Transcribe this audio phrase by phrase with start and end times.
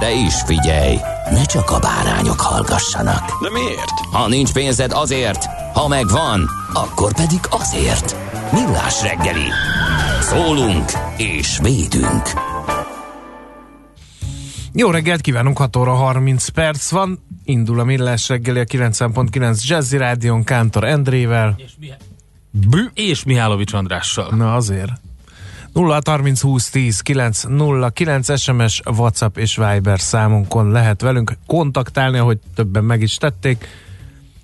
[0.00, 0.96] De is figyelj,
[1.30, 3.42] ne csak a bárányok hallgassanak.
[3.42, 3.90] De miért?
[4.12, 5.44] Ha nincs pénzed azért,
[5.74, 8.16] ha megvan, akkor pedig azért.
[8.52, 9.48] Millás reggeli.
[10.20, 12.22] Szólunk és védünk.
[14.72, 17.18] Jó reggelt kívánunk, 6 óra 30 perc van.
[17.44, 21.54] Indul a Millás reggeli a 90.9 Jazzy Rádion Kántor Endrével.
[21.56, 21.98] És, Mihá-
[22.50, 22.84] Bű.
[22.94, 24.34] és Mihálovics Andrással.
[24.36, 24.90] Na azért.
[25.76, 32.18] 0 30 20 10 9 0 9 SMS, WhatsApp és Viber számunkon lehet velünk kontaktálni,
[32.18, 33.68] ahogy többen meg is tették.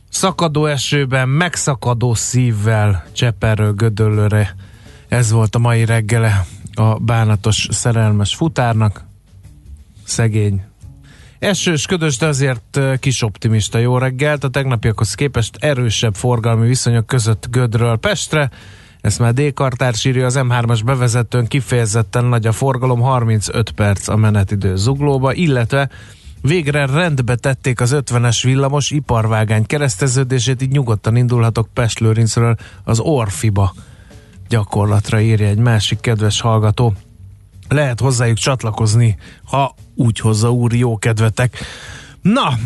[0.08, 4.54] Szakadó esőben, megszakadó szívvel Cseperről Gödöllőre.
[5.08, 9.04] Ez volt a mai reggele a bánatos szerelmes futárnak.
[10.04, 10.62] Szegény.
[11.38, 14.44] Esős, ködös, de azért kis optimista jó reggelt.
[14.44, 18.50] A tegnapiakhoz képest erősebb forgalmi viszonyok között Gödről Pestre.
[19.02, 24.76] Ezt már D-kartár írja az M3-as bevezetőn kifejezetten nagy a forgalom, 35 perc a menetidő
[24.76, 25.88] zuglóba, illetve
[26.40, 33.74] végre rendbe tették az 50-es villamos iparvágány kereszteződését, így nyugodtan indulhatok Pest-Lőrincről az Orfiba
[34.48, 36.94] gyakorlatra írja egy másik kedves hallgató.
[37.68, 41.58] Lehet hozzájuk csatlakozni, ha úgy hozza úr jó kedvetek.
[42.20, 42.58] Na,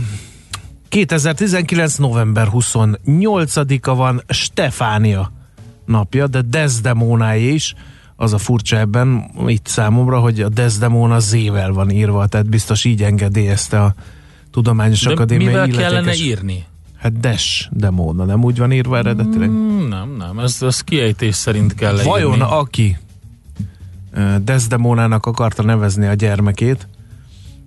[0.89, 1.97] 2019.
[1.97, 5.36] november 28-a van Stefánia
[5.87, 7.75] napja, de Desdemónáé is.
[8.17, 13.03] Az a furcsa ebben itt számomra, hogy a Desdemona Z-vel van írva, tehát biztos így
[13.03, 13.95] engedélyezte a
[14.51, 15.91] Tudományos De Akadémia mivel illetékes.
[15.91, 16.65] kellene írni?
[16.97, 19.49] Hát Des Demona, nem úgy van írva eredetileg?
[19.49, 22.45] Hmm, nem, nem, ez, ez kiejtés szerint kell Vajon írni.
[22.51, 22.99] aki
[24.45, 26.89] Desdemonának akarta nevezni a gyermekét,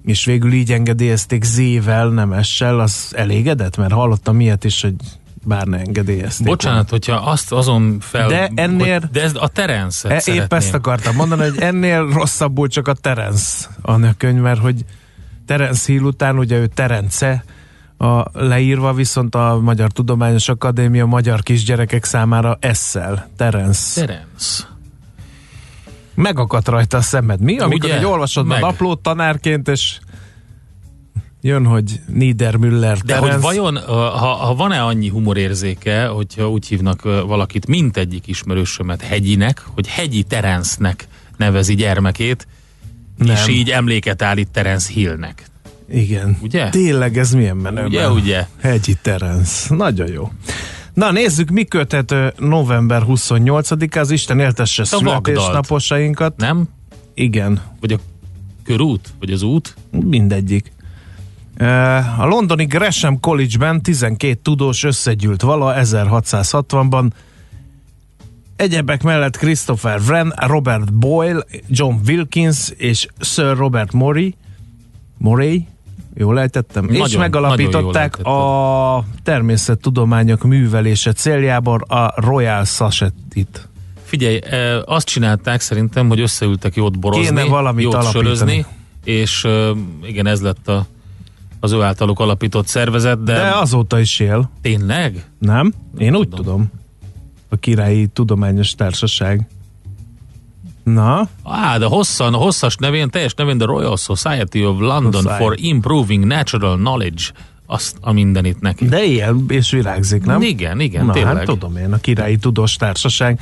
[0.03, 3.78] és végül így engedélyezték Z-vel, nem S-sel, az elégedett?
[3.78, 4.96] Mert hallottam ilyet is, hogy
[5.44, 6.48] bár ne engedélyezték.
[6.48, 8.28] Bocsánat, hogyha azt azon fel...
[8.28, 10.60] De ennél- hogy- De ez a Terence-et E, épp szeretném.
[10.60, 14.86] ezt akartam mondani, hogy ennél rosszabbul csak a Terence a könyv, mert hogy
[15.46, 17.44] Terence Hill után ugye ő Terence
[17.98, 24.06] a leírva, viszont a Magyar Tudományos Akadémia magyar kisgyerekek számára esszel, Terence.
[24.06, 24.64] Terence.
[26.16, 27.42] Megakadt rajta a szemed.
[27.42, 27.60] Mi?
[27.60, 27.98] Amikor Ugye?
[27.98, 30.00] egy olvasod a naplót tanárként, és
[31.42, 37.68] jön, hogy Niedermüller De hogy vajon, ha, ha van-e annyi humorérzéke, hogyha úgy hívnak valakit,
[37.68, 41.08] mint egyik ismerősömet Hegyinek, hogy Hegyi Terencenek
[41.38, 42.48] nevezi gyermekét,
[43.18, 43.36] Nem.
[43.36, 45.44] és így emléket állít Terence Hillnek.
[45.92, 46.38] Igen.
[46.42, 46.70] Ugye?
[46.70, 47.86] Tényleg ez milyen menő.
[47.86, 48.48] Ugye, ugye?
[48.62, 49.76] Hegyi Terence.
[49.76, 50.32] Nagyon jó.
[50.94, 56.38] Na nézzük, mi köthető november 28-a, az Isten éltesse születésnaposainkat.
[56.38, 56.68] Nem?
[57.14, 57.98] Igen, Vagy a
[58.64, 59.10] körút?
[59.20, 59.76] Vagy az út?
[59.92, 60.72] mindegyik.
[61.59, 67.09] Eh, A londoni Gresham College-ben 12 tudós összegyűlt vala 1660-ban.
[68.56, 74.36] Egyebek mellett Christopher Wren, Robert Boyle, John Wilkins és Sir Robert Murray,
[75.18, 75.68] Murray,
[76.16, 78.42] jól ejtettem, és Nagyon, megalapították nagyon
[78.98, 83.68] a természettudományok művelése céljából a Royal Society-t.
[84.03, 88.24] Figyelj, eh, azt csinálták szerintem, hogy összeültek jót borozni, Kéne valamit jót alapítani.
[88.24, 88.66] sörözni,
[89.03, 89.69] és eh,
[90.04, 90.86] igen, ez lett a,
[91.60, 95.26] az ő általuk alapított szervezet, de, De azóta is él, tényleg?
[95.40, 95.74] nem?
[95.98, 96.46] Én úgy tudom.
[96.46, 96.72] tudom.
[97.50, 99.48] A Királyi Tudományos Társaság.
[100.84, 105.38] Na, Á, de hosszan, hosszas nevén, teljes nevén The Royal Society of London Society.
[105.44, 107.24] for Improving Natural Knowledge.
[107.66, 108.86] Azt a mindenit neki.
[108.86, 110.42] de él és virágzik, nem?
[110.42, 111.36] Igen, igen, Na, tényleg.
[111.36, 113.40] hát tudom én, a Királyi Tudós Társaság.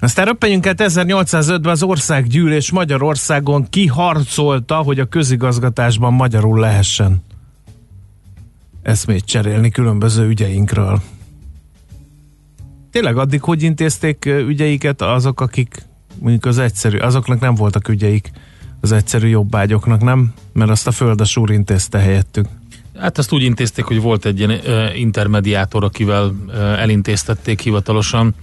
[0.00, 7.22] Aztán röppenjünk át 1805-ben az országgyűlés Magyarországon kiharcolta, hogy a közigazgatásban magyarul lehessen
[8.82, 11.00] eszmét cserélni különböző ügyeinkről.
[12.90, 15.82] Tényleg addig hogy intézték ügyeiket azok, akik
[16.18, 18.30] mondjuk az egyszerű, azoknak nem voltak ügyeik,
[18.80, 20.32] az egyszerű jobbágyoknak, nem?
[20.52, 22.46] Mert azt a földes úr intézte helyettük.
[22.98, 24.60] Hát ezt úgy intézték, hogy volt egy ilyen
[24.94, 26.34] intermediátor, akivel
[26.78, 28.34] elintéztették hivatalosan.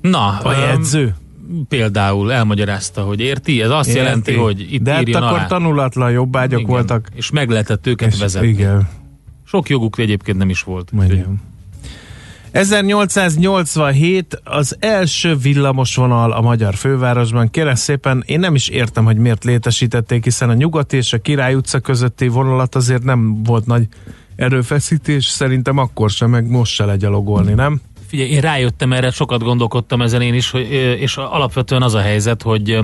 [0.00, 1.14] Na, A jegyző?
[1.68, 4.00] például elmagyarázta, hogy érti, ez azt Érti.
[4.00, 5.46] jelenti, hogy itt De hát akkor alá.
[5.46, 6.70] tanulatlan jobbágyok Igen.
[6.72, 7.08] voltak.
[7.14, 8.48] És meg lehetett őket És vezetni.
[8.48, 8.88] Igen.
[9.46, 10.90] Sok joguk egyébként nem is volt.
[10.92, 11.40] úgyhogy- Igen.
[12.52, 17.50] 1887 az első villamosvonal a magyar fővárosban.
[17.50, 21.54] Kérem szépen, én nem is értem, hogy miért létesítették, hiszen a Nyugati és a Király
[21.54, 23.86] utca közötti vonalat azért nem volt nagy
[24.36, 27.80] erőfeszítés, szerintem akkor sem, meg most se legyalogolni, nem?
[28.10, 30.70] Figyelj, én rájöttem erre, sokat gondolkodtam ezen én is, hogy,
[31.00, 32.78] és alapvetően az a helyzet, hogy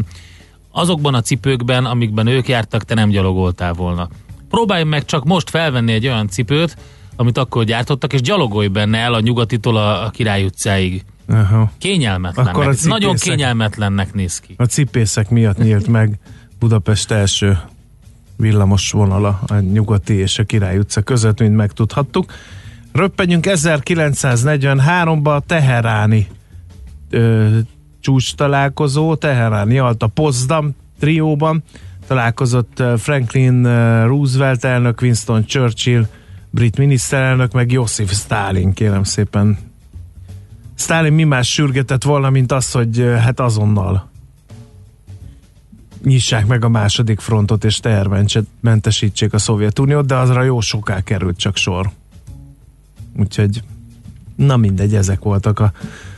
[0.70, 4.08] azokban a cipőkben, amikben ők jártak, te nem gyalogoltál volna.
[4.50, 6.76] Próbálj meg csak most felvenni egy olyan cipőt,
[7.16, 11.04] amit akkor gyártottak, és gyalogolj benne el a nyugatitól a, a Király utcáig.
[11.28, 11.70] Aha.
[11.78, 12.54] Kényelmetlennek.
[12.54, 14.54] Akkor a cipészek- Nagyon kényelmetlennek néz ki.
[14.56, 16.18] A cipészek miatt nyílt meg
[16.58, 17.58] Budapest első
[18.36, 22.32] villamos vonala a Nyugati és a Király utca között, mint megtudhattuk.
[22.96, 26.26] Röppenjünk 1943-ba a Teheráni
[27.10, 27.58] ö,
[28.00, 31.62] csúcs találkozó, Teheráni Alta Potsdam trióban
[32.06, 33.62] találkozott Franklin
[34.06, 36.06] Roosevelt elnök, Winston Churchill,
[36.50, 39.58] brit miniszterelnök, meg Josif Stalin, kérem szépen.
[40.74, 44.10] Stalin mi más sürgetett volna, mint az, hogy hát azonnal
[46.04, 51.56] nyissák meg a második frontot és tehermentesítsék a Szovjetuniót, de azra jó soká került csak
[51.56, 51.90] sor.
[53.18, 53.62] Úgyhogy
[54.36, 55.72] na mindegy, ezek voltak a,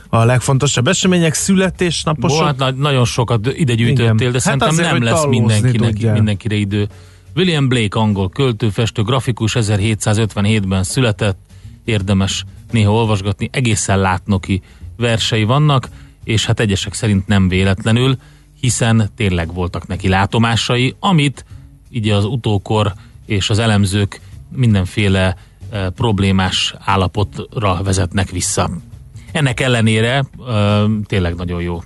[0.09, 2.39] a legfontosabb események, születésnaposok.
[2.39, 6.13] Bo, hát na- nagyon sokat ide gyűjtöttél, de Hát szerintem azért, nem lesz mindenkinek, tudjál.
[6.13, 6.87] mindenkire idő.
[7.35, 11.37] William Blake, angol költő, festő, grafikus, 1757-ben született,
[11.83, 14.61] érdemes néha olvasgatni, egészen látnoki
[14.97, 15.89] versei vannak,
[16.23, 18.17] és hát egyesek szerint nem véletlenül,
[18.59, 21.45] hiszen tényleg voltak neki látomásai, amit
[21.89, 22.93] így az utókor
[23.25, 24.21] és az elemzők
[24.55, 25.35] mindenféle
[25.95, 28.69] problémás állapotra vezetnek vissza.
[29.31, 30.25] Ennek ellenére
[31.05, 31.83] tényleg nagyon jó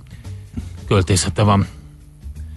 [0.86, 1.66] költészete van.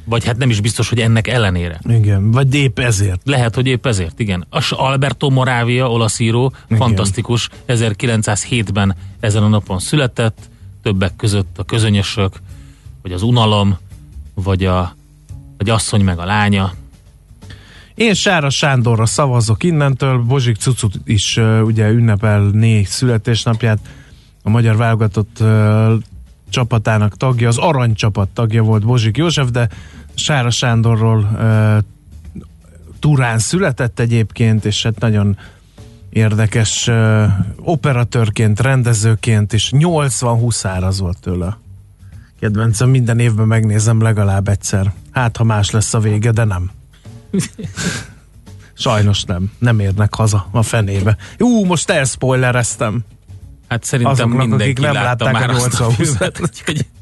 [0.06, 1.80] Vagy hát nem is biztos, hogy ennek ellenére.
[1.90, 3.22] Igen, vagy épp ezért.
[3.24, 4.46] Lehet, hogy épp ezért, igen.
[4.50, 6.78] A S- Alberto Moravia, olasz író, Igen.
[6.78, 10.50] fantasztikus, 1907-ben ezen a napon született,
[10.84, 12.40] többek között a közönyösök,
[13.02, 13.78] vagy az unalom,
[14.34, 14.96] vagy a
[15.58, 16.74] vagy asszony meg a lánya.
[17.98, 23.80] Én Sára Sándorra szavazok innentől, Bozsik Cucut is uh, ugye ünnepelné születésnapját,
[24.44, 25.94] a magyar válogatott uh,
[26.50, 29.70] csapatának tagja, az aranycsapat tagja volt Bozsik József, de
[30.14, 31.78] Sára Sándorról uh,
[33.00, 35.38] Turán született egyébként, és hát nagyon
[36.10, 37.24] érdekes uh,
[37.60, 41.58] operatőrként, rendezőként, és 80 huszár volt tőle.
[42.40, 44.94] Kedvencem, minden évben megnézem legalább egyszer.
[45.12, 46.72] Hát, ha más lesz a vége, de nem.
[48.74, 49.52] Sajnos nem.
[49.60, 51.18] Nem érnek haza a fenébe.
[51.40, 53.04] Ú, most elspoilereztem.
[53.68, 56.40] Hát szerintem Azoknak, mindenki akik nem látta látták már a azt a 80 filmet,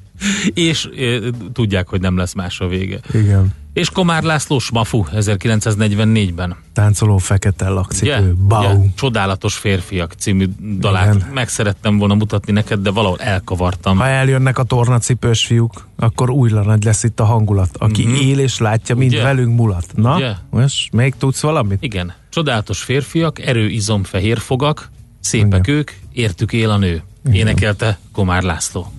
[0.54, 1.20] és e,
[1.54, 3.00] tudják, hogy nem lesz más a vége.
[3.14, 3.54] Igen.
[3.74, 6.56] És Komár László Smafu 1944-ben.
[6.74, 8.08] Táncoló fekete lakcipő.
[8.12, 8.22] Ugye?
[8.48, 8.78] Bau.
[8.78, 8.90] Ugye?
[8.96, 10.48] Csodálatos férfiak című
[10.80, 11.28] dalát Igen.
[11.34, 13.98] meg szerettem volna mutatni neked, de valahol elkavartam.
[13.98, 17.70] Ha eljönnek a tornacipős fiúk, akkor újra nagy lesz itt a hangulat.
[17.78, 18.16] Aki Mhm.
[18.16, 19.22] él és látja, mind Ugye?
[19.24, 19.86] velünk mulat.
[19.96, 20.32] Na, Ugye?
[20.50, 21.78] most még tudsz valamit?
[21.84, 25.76] Igen, csodálatos férfiak, erő, izom, fehér fogak, szépek Igen.
[25.76, 27.04] ők, értük él a nő.
[27.32, 28.92] Énekelte Komár László.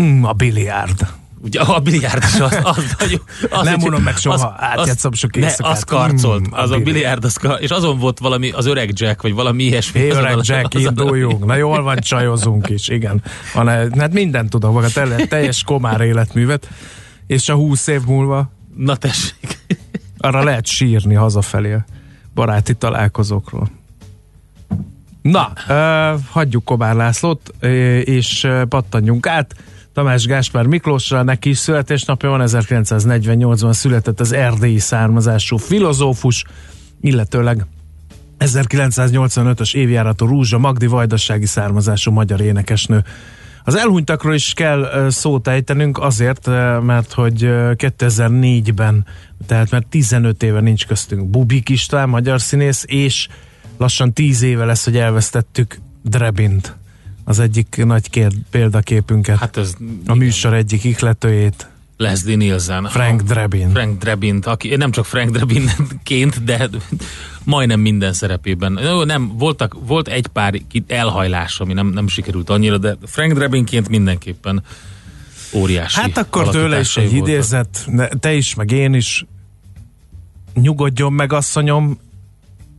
[0.00, 1.06] Mm, a biliárd.
[1.44, 3.20] Ugye a biliárd is az, az, az,
[3.50, 6.84] az Nem unom meg soha, átjátszom sok ne, az karcolt, Mm, a az a biliárd.
[6.84, 10.00] biliárd, az kar, és azon volt valami, az öreg Jack, vagy valami ilyesmi.
[10.00, 11.44] Hé, öreg a- Jack, azon a- induljunk.
[11.44, 13.22] Na jól van, csajozunk is, igen.
[13.54, 13.66] Van,
[13.98, 16.68] hát mindent maga tele, teljes komár életművet,
[17.26, 19.58] és a húsz év múlva Na tessék.
[20.18, 21.84] arra lehet sírni hazafelé a
[22.34, 23.68] baráti találkozókról.
[25.22, 27.54] Na, uh, hagyjuk Kobár Lászlót,
[28.04, 29.54] és pattanjunk át.
[29.92, 36.44] Tamás Gáspár Miklósra, neki is születésnapja van, 1948-ban született az erdélyi származású filozófus,
[37.00, 37.66] illetőleg
[38.38, 43.04] 1985-ös évjáratú Rúzsa Magdi vajdasági származású magyar énekesnő.
[43.64, 46.46] Az elhunytakról is kell szót ejtenünk azért,
[46.80, 49.06] mert hogy ö, 2004-ben,
[49.46, 53.28] tehát mert 15 éve nincs köztünk Bubik István, magyar színész, és
[53.78, 56.76] lassan 10 éve lesz, hogy elvesztettük Drebint,
[57.24, 59.74] az egyik nagy kér, példaképünket, hát, ez
[60.06, 61.66] a műsor egyik ihletőjét,
[62.02, 62.84] Leslie Nielsen.
[62.84, 63.70] Frank Drebin.
[63.70, 66.68] Frank Drebin, aki nem csak Frank Drebinként, de
[67.44, 68.78] majdnem minden szerepében.
[69.04, 74.62] Nem, voltak, volt egy pár elhajlás, ami nem, nem sikerült annyira, de Frank Drebinként mindenképpen
[75.52, 76.00] óriási.
[76.00, 77.28] Hát akkor tőle is egy voltak.
[77.28, 77.88] idézet,
[78.20, 79.26] te is, meg én is.
[80.54, 81.98] Nyugodjon meg, asszonyom,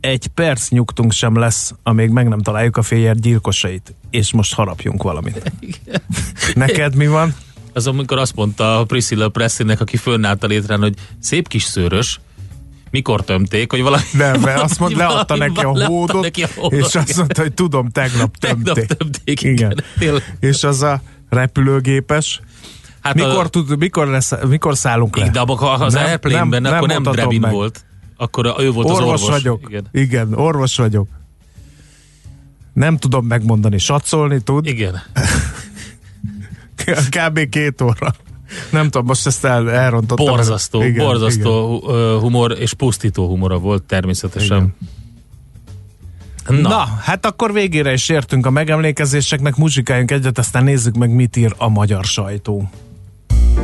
[0.04, 3.94] egy perc nyugtunk sem lesz, amíg meg nem találjuk a féljer gyilkosait.
[4.10, 5.52] És most harapjunk valamit.
[6.54, 7.34] Neked mi van?
[7.72, 12.20] Az amikor azt mondta a Priscilla Presleynek, aki fönnállt a létrán, hogy szép kis szőrös,
[12.90, 14.02] mikor tömték, hogy valami...
[14.12, 17.54] Nem, mert azt mondta, leadta neki a hódot, neki a hódot, és azt mondta, hogy
[17.54, 18.96] tudom, tegnap Tegnap tömték.
[18.96, 19.84] tömték, Igen.
[20.00, 20.22] igen.
[20.40, 22.40] És az a repülőgépes,
[23.00, 25.28] Hát mikor, a, tud, mikor, lesz, mikor szállunk le?
[25.28, 27.52] de abban, az Nem- Airplane-ben, nem- akkor nem nem, Drebin meg.
[27.52, 27.84] volt.
[28.16, 29.28] Akkor ő volt az orvos orvos.
[29.28, 29.60] vagyok.
[29.68, 29.86] Igen.
[29.92, 31.08] Igen, orvos vagyok.
[32.72, 34.66] Nem tudom megmondani, satszolni tud.
[34.66, 35.02] Igen.
[37.16, 37.48] Kb.
[37.48, 38.14] két óra.
[38.70, 40.26] Nem tudom, most ezt el, elrontottam.
[40.26, 42.18] Borzasztó, Igen, borzasztó igen.
[42.18, 44.56] humor és pusztító humora volt természetesen.
[44.56, 44.74] Igen.
[46.60, 46.68] Na.
[46.68, 51.54] Na, hát akkor végére is értünk a megemlékezéseknek, muzsikáljunk egyet, aztán nézzük meg, mit ír
[51.58, 52.70] a magyar sajtó.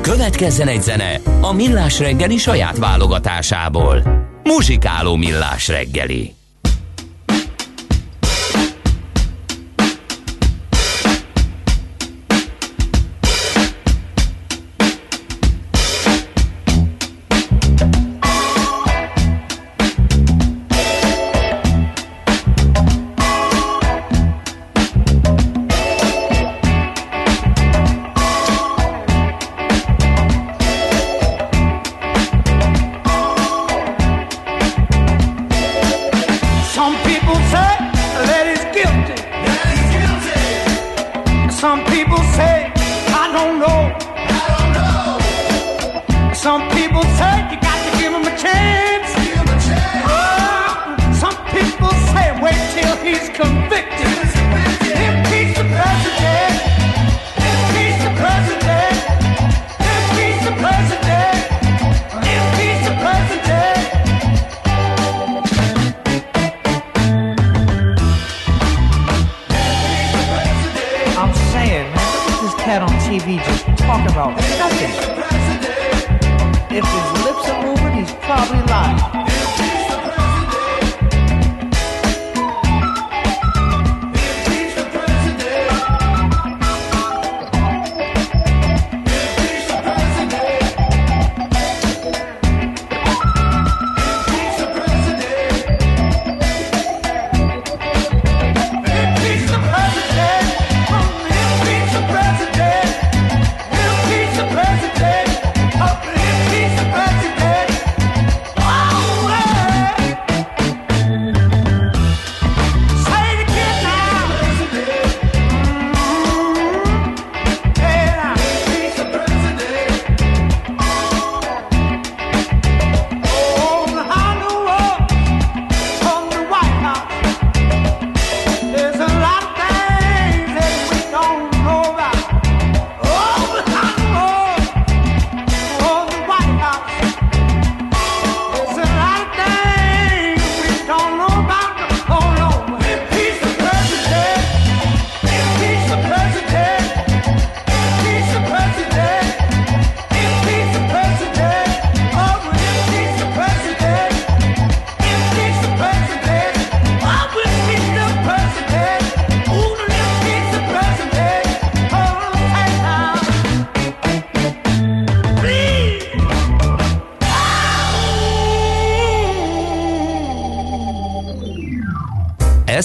[0.00, 4.28] Következzen egy zene a Millás reggeli saját válogatásából.
[4.42, 6.39] Muzsikáló Millás reggeli.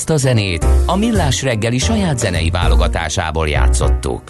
[0.07, 4.21] Ezt a zenét a Millás reggeli saját zenei válogatásából játszottuk.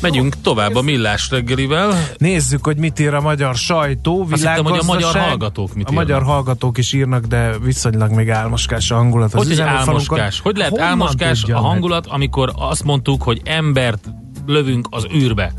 [0.00, 1.92] megyünk tovább a millás reggelivel.
[2.16, 5.04] Nézzük, hogy mit ír a magyar sajtó, Azt hittem, hogy a világgazdaság.
[5.12, 6.32] magyar hallgatók mit A magyar írnak.
[6.34, 9.26] hallgatók is írnak, de viszonylag még álmoskás a hangulat.
[9.26, 9.88] az Hogy egy üzenőfalunkon.
[10.18, 10.40] álmoskás?
[10.40, 11.56] Hogy lehet Honnan álmoskás a meg?
[11.62, 14.04] hangulat, amikor azt mondtuk, hogy embert
[14.46, 15.52] lövünk az űrbe?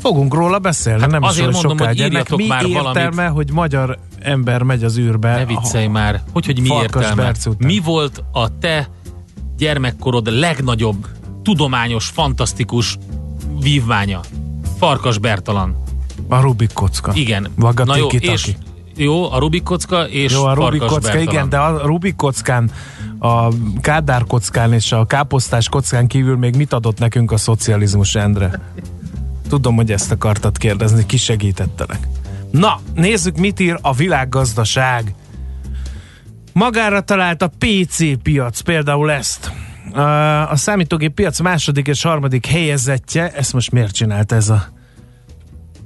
[0.00, 1.96] Fogunk róla beszélni, Hát nem is azért olyan mondom, sokáig.
[1.96, 3.32] hogy Ennek írjatok mi már értelme, valamit.
[3.36, 5.36] hogy magyar ember megy az űrbe?
[5.36, 6.22] Ne viccelj már.
[6.32, 7.32] Hogy, hogy mi Farkas értelme?
[7.58, 8.88] Mi volt a te
[9.56, 11.06] gyermekkorod legnagyobb,
[11.42, 12.98] tudományos, fantasztikus
[13.60, 14.20] vívmánya?
[14.78, 15.82] Farkas Bertalan.
[16.28, 17.12] A Rubik kocka.
[17.14, 17.48] Igen.
[17.54, 18.54] Vaga Na jó, és
[18.96, 21.28] jó, a Rubik kocka és Jó, a Farkas Rubik kocka, Bertalan.
[21.28, 22.70] igen, de a Rubik kockán,
[23.18, 23.48] a
[23.80, 28.72] Kádár kockán és a káposztás kockán kívül még mit adott nekünk a szocializmus, Endre?
[29.48, 32.08] Tudom, hogy ezt akartad kérdezni, ki segítettelek.
[32.50, 35.14] Na, nézzük, mit ír a világgazdaság.
[36.52, 39.52] Magára talált a PC piac, például ezt.
[40.50, 44.74] A számítógép piac második és harmadik helyezettje, ezt most miért csinált ez a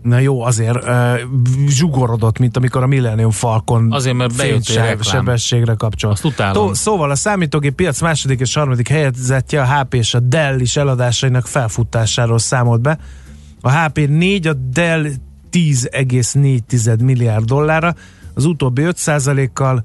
[0.02, 1.20] Na jó, azért uh,
[1.68, 5.00] zsugorodott, mint amikor a Millennium Falcon Azért, mert bejött reklám.
[5.00, 6.10] sebességre kapcsol.
[6.10, 6.66] Azt utálom.
[6.66, 10.76] Tó, szóval a számítógép piac második és harmadik helyezettje a HP és a Dell is
[10.76, 12.98] eladásainak felfutásáról számolt be.
[13.60, 15.06] A HP 4, a Dell
[15.52, 17.94] 10,4 milliárd dollárra,
[18.34, 19.84] az utóbbi 5%-kal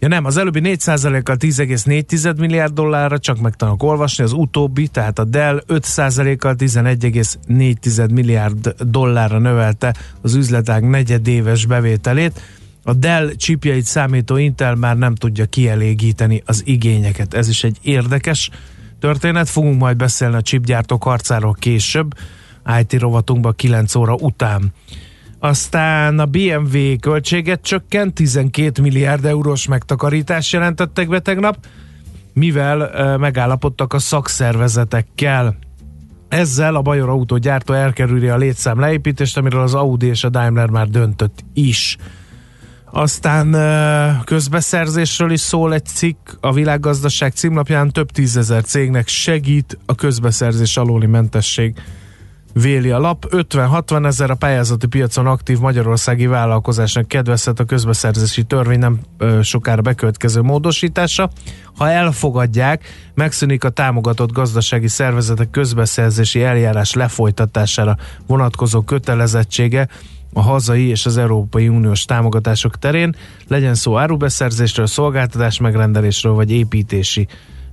[0.00, 5.18] Ja nem, az előbbi 4%-kal 10,4 milliárd dollárra, csak meg tudok olvasni, az utóbbi, tehát
[5.18, 12.40] a Dell 5%-kal 11,4 milliárd dollárra növelte az üzletág negyedéves bevételét.
[12.84, 17.34] A Dell csipjait számító Intel már nem tudja kielégíteni az igényeket.
[17.34, 18.50] Ez is egy érdekes
[19.00, 19.48] történet.
[19.48, 22.14] Fogunk majd beszélni a chipgyártók harcáról később,
[22.80, 24.72] IT rovatunkban 9 óra után.
[25.40, 31.56] Aztán a BMW költséget csökkent, 12 milliárd eurós megtakarítást jelentettek be tegnap,
[32.32, 35.56] mivel megállapodtak a szakszervezetekkel.
[36.28, 40.88] Ezzel a Bajor autógyártó elkerüli a létszám leépítést, amiről az Audi és a Daimler már
[40.88, 41.96] döntött is.
[42.90, 43.56] Aztán
[44.24, 51.06] közbeszerzésről is szól egy cikk, a világgazdaság címlapján több tízezer cégnek segít a közbeszerzés alóli
[51.06, 51.74] mentesség
[52.52, 53.26] véli a lap.
[53.30, 59.82] 50-60 ezer a pályázati piacon aktív magyarországi vállalkozásnak kedvezhet a közbeszerzési törvény nem ö, sokára
[59.82, 61.30] bekövetkező módosítása.
[61.76, 69.88] Ha elfogadják, megszűnik a támogatott gazdasági szervezetek közbeszerzési eljárás lefolytatására vonatkozó kötelezettsége
[70.32, 73.14] a hazai és az Európai Uniós támogatások terén,
[73.48, 77.28] legyen szó árubeszerzésről, szolgáltatás megrendelésről vagy építési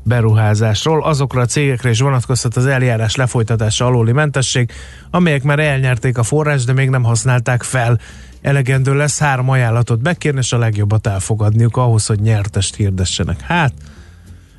[0.06, 1.04] beruházásról.
[1.04, 4.72] Azokra a cégekre is vonatkozhat az eljárás lefolytatása alóli mentesség,
[5.10, 8.00] amelyek már elnyerték a forrás, de még nem használták fel.
[8.42, 13.42] Elegendő lesz három ajánlatot bekérni, és a legjobbat elfogadniuk ahhoz, hogy nyertest hirdessenek.
[13.42, 13.74] Hát,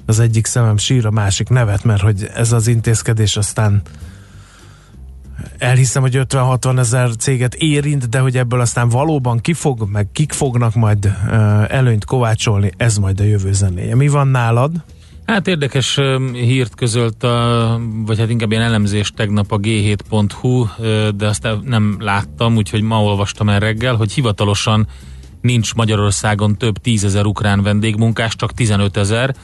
[0.06, 3.82] az egyik szemem sír, a másik nevet, mert hogy ez az intézkedés aztán
[5.58, 10.74] elhiszem, hogy 50-60 ezer céget érint, de hogy ebből aztán valóban kifog, meg kik fognak
[10.74, 11.12] majd
[11.68, 13.96] előnyt kovácsolni, ez majd a jövő zenéje.
[13.96, 14.85] Mi van nálad?
[15.26, 16.00] Hát érdekes
[16.32, 21.96] hírt közölt, a, vagy hát inkább ilyen elemzést tegnap a g7.hu, ö, de azt nem
[22.00, 24.86] láttam, úgyhogy ma olvastam el reggel, hogy hivatalosan
[25.40, 29.34] nincs Magyarországon több tízezer ukrán vendégmunkás, csak 15 ezer.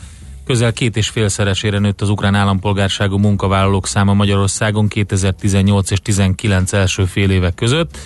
[0.44, 7.04] Közel két és félszeresére nőtt az ukrán állampolgárságú munkavállalók száma Magyarországon 2018 és 19 első
[7.04, 7.98] fél évek között.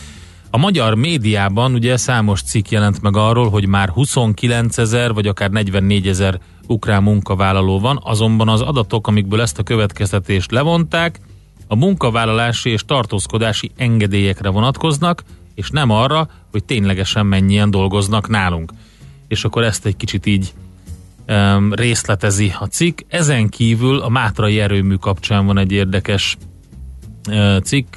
[0.51, 5.51] A magyar médiában ugye számos cikk jelent meg arról, hogy már 29 ezer vagy akár
[5.51, 11.21] 44 ezer ukrán munkavállaló van, azonban az adatok, amikből ezt a következtetést levonták,
[11.67, 15.23] a munkavállalási és tartózkodási engedélyekre vonatkoznak,
[15.55, 18.73] és nem arra, hogy ténylegesen mennyien dolgoznak nálunk.
[19.29, 20.53] És akkor ezt egy kicsit így
[21.29, 23.01] um, részletezi a cikk.
[23.09, 26.37] Ezen kívül a Mátrai erőmű kapcsán van egy érdekes
[27.29, 27.97] uh, cikk,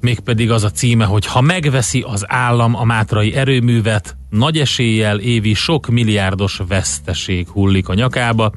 [0.00, 5.54] mégpedig az a címe, hogy ha megveszi az állam a Mátrai erőművet, nagy eséllyel évi
[5.54, 8.52] sok milliárdos veszteség hullik a nyakába,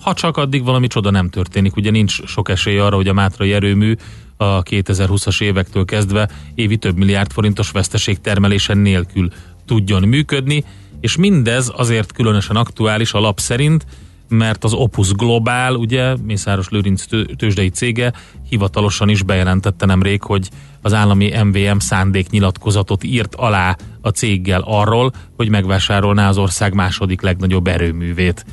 [0.00, 1.76] ha csak addig valami csoda nem történik.
[1.76, 3.94] Ugye nincs sok esély arra, hogy a Mátrai erőmű
[4.36, 9.28] a 2020-as évektől kezdve évi több milliárd forintos veszteség termelése nélkül
[9.66, 10.64] tudjon működni,
[11.00, 13.86] és mindez azért különösen aktuális a lap szerint,
[14.28, 17.04] mert az Opus Global, ugye Mészáros Lőrinc
[17.36, 18.12] tőzsdei cége
[18.48, 20.48] hivatalosan is bejelentette nemrég, hogy
[20.82, 27.66] az állami MVM szándéknyilatkozatot írt alá a céggel arról, hogy megvásárolná az ország második legnagyobb
[27.66, 28.44] erőművét.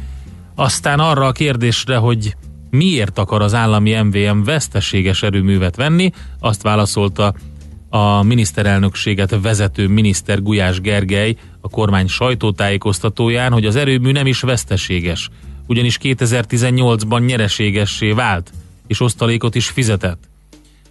[0.55, 2.35] Aztán arra a kérdésre, hogy
[2.69, 7.33] miért akar az állami MVM veszteséges erőművet venni, azt válaszolta
[7.89, 15.29] a miniszterelnökséget vezető miniszter Gulyás Gergely a kormány sajtótájékoztatóján, hogy az erőmű nem is veszteséges,
[15.67, 18.51] ugyanis 2018-ban nyereségessé vált,
[18.87, 20.23] és osztalékot is fizetett.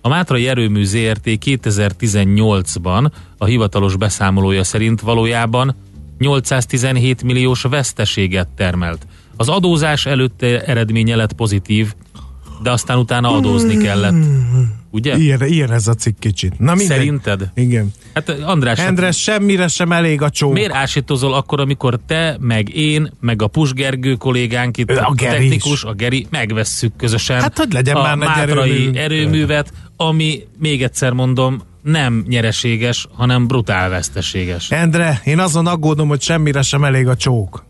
[0.00, 5.76] A Mátrai Erőmű ZRT 2018-ban a hivatalos beszámolója szerint valójában
[6.18, 9.06] 817 milliós veszteséget termelt.
[9.36, 11.94] Az adózás előtt eredménye lett pozitív,
[12.62, 14.24] de aztán utána adózni kellett.
[14.94, 15.16] Ugye?
[15.16, 16.58] Ilyen, ilyen ez a cikk kicsit.
[16.58, 16.96] Na mindegy.
[16.96, 17.50] Szerinted?
[17.54, 17.92] Igen.
[18.14, 20.52] Hát András, hát Endre, semmire sem elég a csók.
[20.52, 25.72] miért ásítozol akkor, amikor te, meg én, meg a Pusgergő kollégánk itt, a a technikus,
[25.72, 25.84] is.
[25.84, 28.98] a Geri, megvesszük közösen Hát, hogy legyen a már Mátrai erőmű.
[28.98, 34.70] erőművet, ami még egyszer mondom, nem nyereséges, hanem brutál veszteséges.
[34.70, 37.64] Endre, én azon aggódom, hogy semmire sem elég a csók.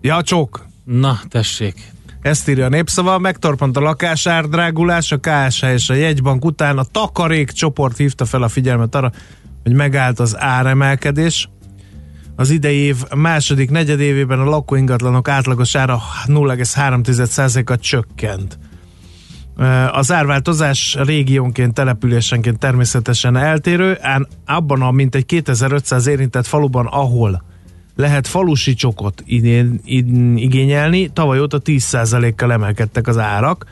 [0.00, 0.66] Ja, a csók.
[0.84, 1.74] Na, tessék.
[2.26, 6.84] Ezt írja a népszava, megtorpant a lakásár drágulás, a KSH és a jegybank után a
[6.84, 9.12] takarék csoport hívta fel a figyelmet arra,
[9.62, 11.48] hogy megállt az áremelkedés.
[12.36, 18.58] Az idei év második negyedévében a lakóingatlanok átlagos ára 0,3%-a csökkent.
[19.90, 27.42] Az árváltozás régiónként, településenként természetesen eltérő, ám abban a mintegy 2500 érintett faluban, ahol
[27.96, 33.64] lehet falusi csokot idén, idén igényelni, tavaly óta 10%-kal emelkedtek az árak.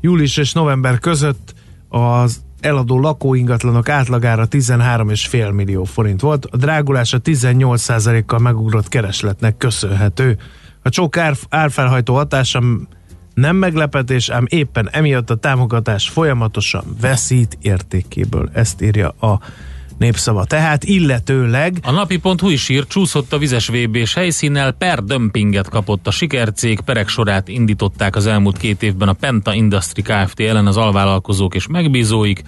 [0.00, 1.54] Július és november között
[1.88, 10.38] az eladó lakóingatlanok átlagára 13,5 millió forint volt, a drágulás a 18%-kal megugrott keresletnek köszönhető.
[10.82, 12.62] A csok ár, árfelhajtó hatása
[13.34, 18.50] nem meglepetés, ám éppen emiatt a támogatás folyamatosan veszít értékéből.
[18.52, 19.40] Ezt írja a
[19.98, 20.44] népszava.
[20.44, 21.78] Tehát illetőleg...
[21.82, 27.08] A napi.hu is ír, csúszott a vizes vb helyszínnel, per dömpinget kapott a sikercég, perek
[27.08, 30.40] sorát indították az elmúlt két évben a Penta Industry Kft.
[30.40, 32.42] ellen az alvállalkozók és megbízóik,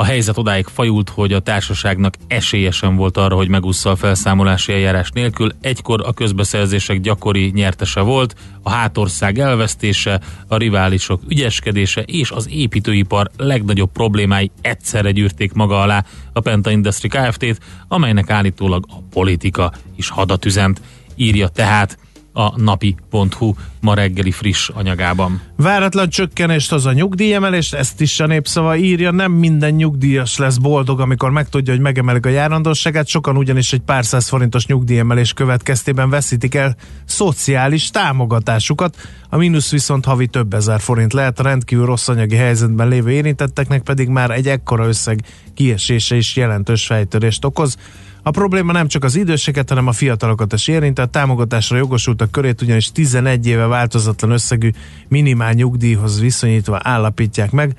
[0.00, 5.10] a helyzet odáig fajult, hogy a társaságnak esélyesen volt arra, hogy megúszza a felszámolási eljárás
[5.10, 5.50] nélkül.
[5.60, 13.30] Egykor a közbeszerzések gyakori nyertese volt, a hátország elvesztése, a riválisok ügyeskedése és az építőipar
[13.36, 20.08] legnagyobb problémái egyszerre gyűrték maga alá a Penta Industry Kft-t, amelynek állítólag a politika is
[20.08, 20.80] hadat üzent.
[21.16, 21.98] Írja tehát
[22.38, 25.40] a napi.hu ma reggeli friss anyagában.
[25.56, 31.00] Váratlan csökkenést az a nyugdíjemelést, ezt is a népszava írja, nem minden nyugdíjas lesz boldog,
[31.00, 36.54] amikor megtudja, hogy megemelik a járandóságát, sokan ugyanis egy pár száz forintos nyugdíjemelés következtében veszítik
[36.54, 38.96] el szociális támogatásukat,
[39.28, 43.82] a mínusz viszont havi több ezer forint lehet, a rendkívül rossz anyagi helyzetben lévő érintetteknek
[43.82, 45.20] pedig már egy ekkora összeg
[45.54, 47.76] kiesése is jelentős fejtörést okoz.
[48.22, 51.00] A probléma nem csak az időseket, hanem a fiatalokat is érinti.
[51.00, 54.70] A támogatásra jogosultak körét ugyanis 11 éve változatlan összegű
[55.08, 57.76] minimál nyugdíjhoz viszonyítva állapítják meg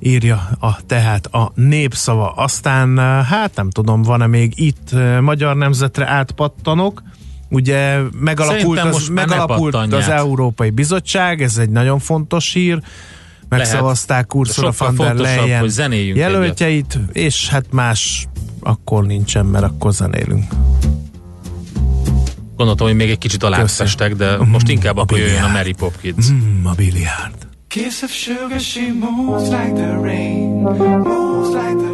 [0.00, 2.32] írja a, tehát a népszava.
[2.32, 7.02] Aztán, hát nem tudom, van-e még itt eh, Magyar Nemzetre átpattanok,
[7.50, 12.80] ugye megalapult, az, megalapult az Európai Bizottság, ez egy nagyon fontos hír,
[13.48, 17.16] megszavazták Ursula von der Leyen jelöltjeit, egyet.
[17.16, 18.28] és hát más
[18.60, 20.44] akkor nincsen, mert akkor zenélünk.
[22.56, 26.30] Gondoltam, hogy még egy kicsit aláfestek, de most inkább mm, akkor jöjjön a Mary Popkins.
[26.30, 27.46] Mm, a biliárd.
[27.68, 31.87] Kiss of sugar, she moves like the rain, moves like the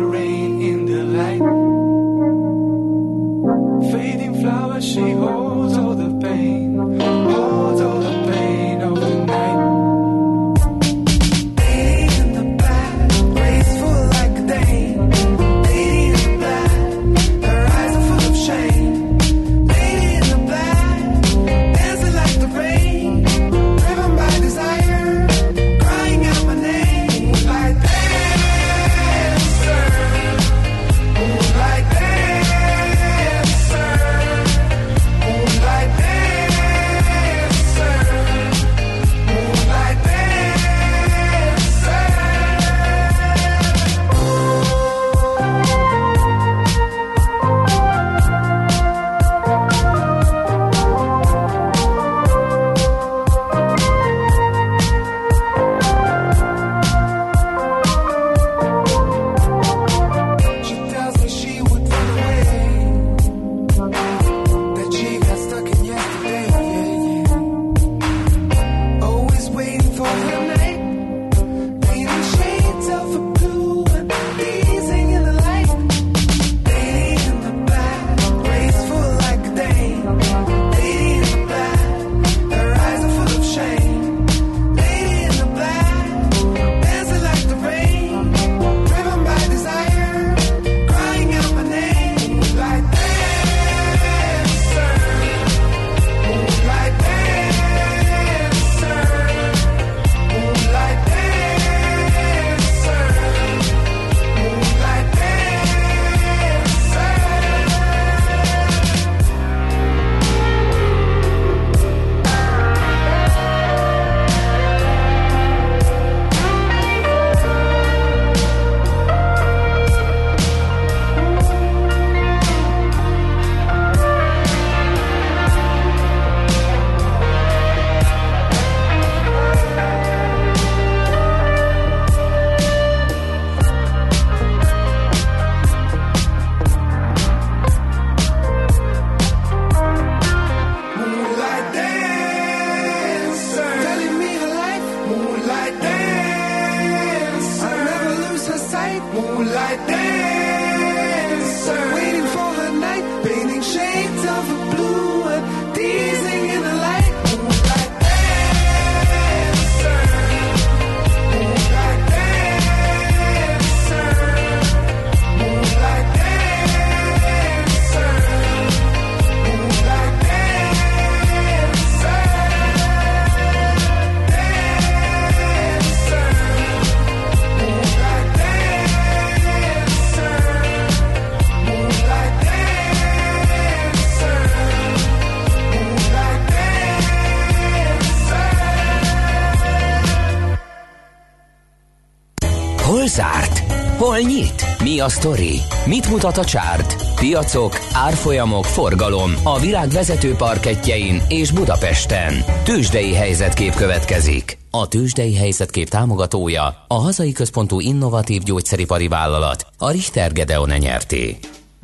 [195.05, 195.61] a sztori?
[195.87, 197.15] Mit mutat a csárt?
[197.15, 202.35] Piacok, árfolyamok, forgalom a világ vezető parketjein és Budapesten.
[202.63, 204.59] Tősdei helyzetkép következik.
[204.71, 211.39] A Tősdei helyzetkép támogatója a hazai központú innovatív gyógyszeripari vállalat, a Richter Gedeon nyerté.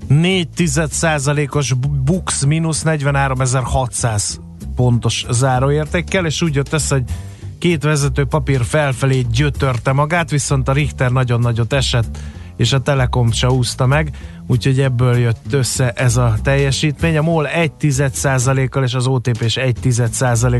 [0.08, 0.48] 4
[1.50, 1.72] os
[2.04, 4.22] Bux mínusz 43.600
[4.74, 7.04] pontos záróértékkel, és úgy jött össze, hogy
[7.58, 12.18] két vezető papír felfelé gyötörte magát, viszont a Richter nagyon nagyot esett,
[12.60, 14.10] és a Telekom se úszta meg,
[14.46, 17.16] úgyhogy ebből jött össze ez a teljesítmény.
[17.16, 17.72] A MOL 1
[18.70, 20.02] kal és az OTP is 1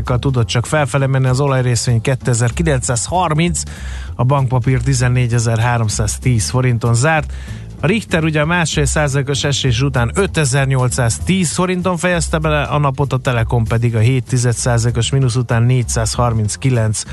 [0.03, 3.63] kal tudott csak felfele menni, az olajrészvény 2930,
[4.15, 7.33] a bankpapír 14.310 forinton zárt,
[7.81, 13.17] a Richter ugye a másfél százalékos esés után 5810 forinton fejezte bele a napot, a
[13.17, 17.03] Telekom pedig a 7 százalékos mínusz után 439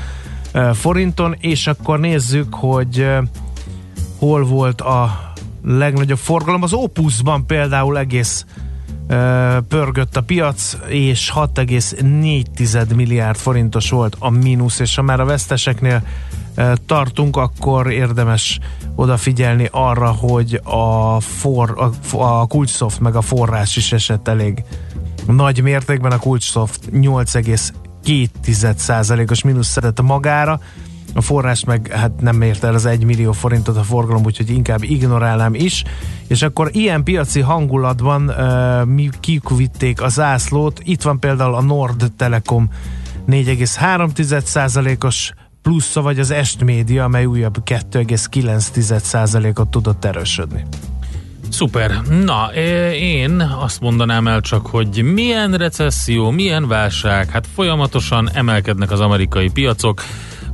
[0.73, 3.07] forinton, és akkor nézzük, hogy
[4.19, 5.31] hol volt a
[5.63, 6.63] legnagyobb forgalom.
[6.63, 8.45] Az Opusban például egész
[9.67, 16.03] pörgött a piac, és 6,4 milliárd forintos volt a mínusz, és ha már a veszteseknél
[16.85, 18.59] tartunk, akkor érdemes
[18.95, 24.63] odafigyelni arra, hogy a, for, a, a kulcsoft meg a forrás is esett elég
[25.27, 26.11] nagy mértékben.
[26.11, 30.59] A kulcsoft 8,2%-os mínusz szedett magára,
[31.13, 34.83] a forrás meg hát nem ért el az 1 millió forintot a forgalom, úgyhogy inkább
[34.83, 35.83] ignorálnám is.
[36.27, 40.79] És akkor ilyen piaci hangulatban uh, mi kikvitték a zászlót.
[40.83, 42.69] Itt van például a Nord Telekom
[43.27, 50.65] 4,3%-os plusza, vagy az Est Média, amely újabb 2,9%-ot tudott erősödni.
[51.49, 52.01] Szuper.
[52.23, 52.53] Na,
[52.93, 59.49] én azt mondanám el csak, hogy milyen recesszió, milyen válság, hát folyamatosan emelkednek az amerikai
[59.49, 60.03] piacok.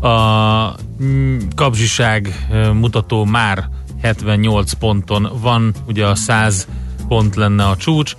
[0.06, 3.70] A mm, kapzsiság mutató már
[4.02, 6.68] 78 ponton van, ugye a 100
[7.08, 8.15] pont lenne a csúcs,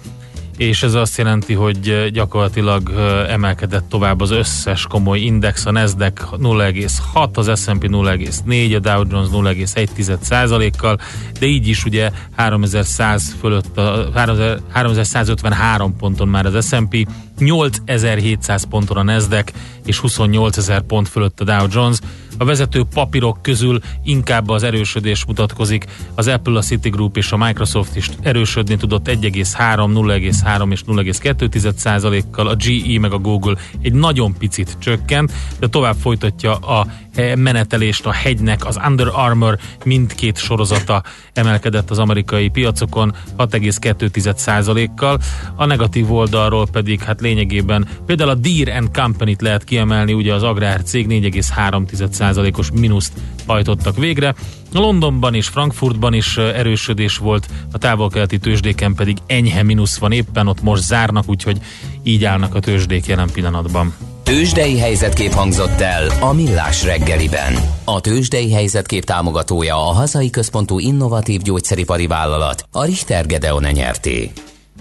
[0.56, 2.90] és ez azt jelenti, hogy gyakorlatilag
[3.28, 9.28] emelkedett tovább az összes komoly index, a Nasdaq 0,6, az S&P 0,4, a Dow Jones
[9.32, 10.98] 0,1 kal
[11.38, 14.10] de így is ugye 3100 fölött, a
[14.72, 17.06] 3153 ponton már az S&P,
[17.38, 19.52] 8700 ponton a Nasdaq,
[19.86, 21.98] és 28000 pont fölött a Dow Jones.
[22.38, 25.84] A vezető papírok közül inkább az erősödés mutatkozik.
[26.14, 32.46] Az Apple, a Citigroup és a Microsoft is erősödni tudott 1,3, 0,3 és 0,2 kal
[32.46, 36.86] a GE meg a Google egy nagyon picit csökkent, de tovább folytatja a
[37.36, 41.02] menetelést a hegynek, az Under Armour mindkét sorozata
[41.32, 45.18] emelkedett az amerikai piacokon 6,2%-kal.
[45.54, 50.42] A negatív oldalról pedig hát lényegében például a Deere and Company-t lehet kiemelni, ugye az
[50.42, 53.12] agrárcég 4,3%-os mínuszt
[53.46, 54.34] hajtottak végre.
[54.72, 60.62] Londonban és Frankfurtban is erősödés volt, a távol-keleti tőzsdéken pedig enyhe mínusz van éppen, ott
[60.62, 61.58] most zárnak, úgyhogy
[62.02, 63.94] így állnak a tőzsdék jelen pillanatban.
[64.22, 67.54] Tőzsdei helyzetkép hangzott el a Millás reggeliben.
[67.84, 74.30] A Tőzsdei helyzetkép támogatója a hazai központú innovatív gyógyszeripari vállalat, a Richter Gedeon nyerté.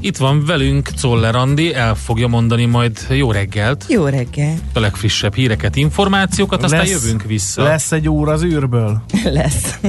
[0.01, 3.85] Itt van velünk Czoller Andi, el fogja mondani majd jó reggelt.
[3.89, 4.55] Jó reggel.
[4.73, 7.63] A legfrissebb híreket, információkat, aztán lesz, jövünk vissza.
[7.63, 9.01] Lesz egy óra az űrből?
[9.23, 9.79] Lesz.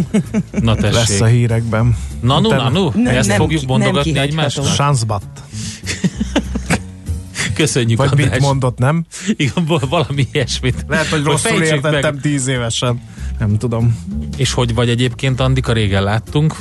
[0.61, 0.95] Na tessék.
[0.95, 1.97] Lesz a hírekben.
[2.21, 4.67] Nanu, nanu, Nem- ezt nem fogjuk mondogatni nem egymásnak.
[4.67, 5.23] Sanszbat.
[7.55, 8.41] Köszönjük Vagy mit András.
[8.41, 9.05] mondott, nem?
[9.37, 10.85] Igen, val- valami ilyesmit.
[10.89, 11.67] Lehet, hogy rosszul meg.
[11.69, 13.01] értettem tíz évesen.
[13.39, 13.99] Nem tudom.
[14.37, 16.57] És hogy vagy egyébként, Andika, régen láttunk.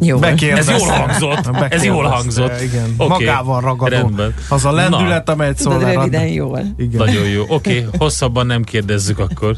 [0.00, 0.22] Jó.
[0.22, 1.48] Ez jól hangzott.
[1.68, 2.60] Ez jól hangzott.
[2.60, 2.94] Igen.
[2.96, 3.96] Oké, Magával ragadó.
[3.96, 4.34] rendben.
[4.48, 6.60] Az a lendület, amelyet Tudod, szól röviden jól.
[6.76, 6.98] Igen.
[7.04, 7.42] Nagyon jó.
[7.48, 9.54] Oké, okay, hosszabban nem kérdezzük akkor.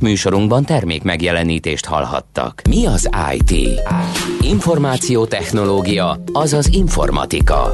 [0.00, 2.62] Műsorunkban termék megjelenítést hallhattak.
[2.68, 3.80] Mi az IT?
[4.40, 7.70] Információtechnológia, azaz informatika.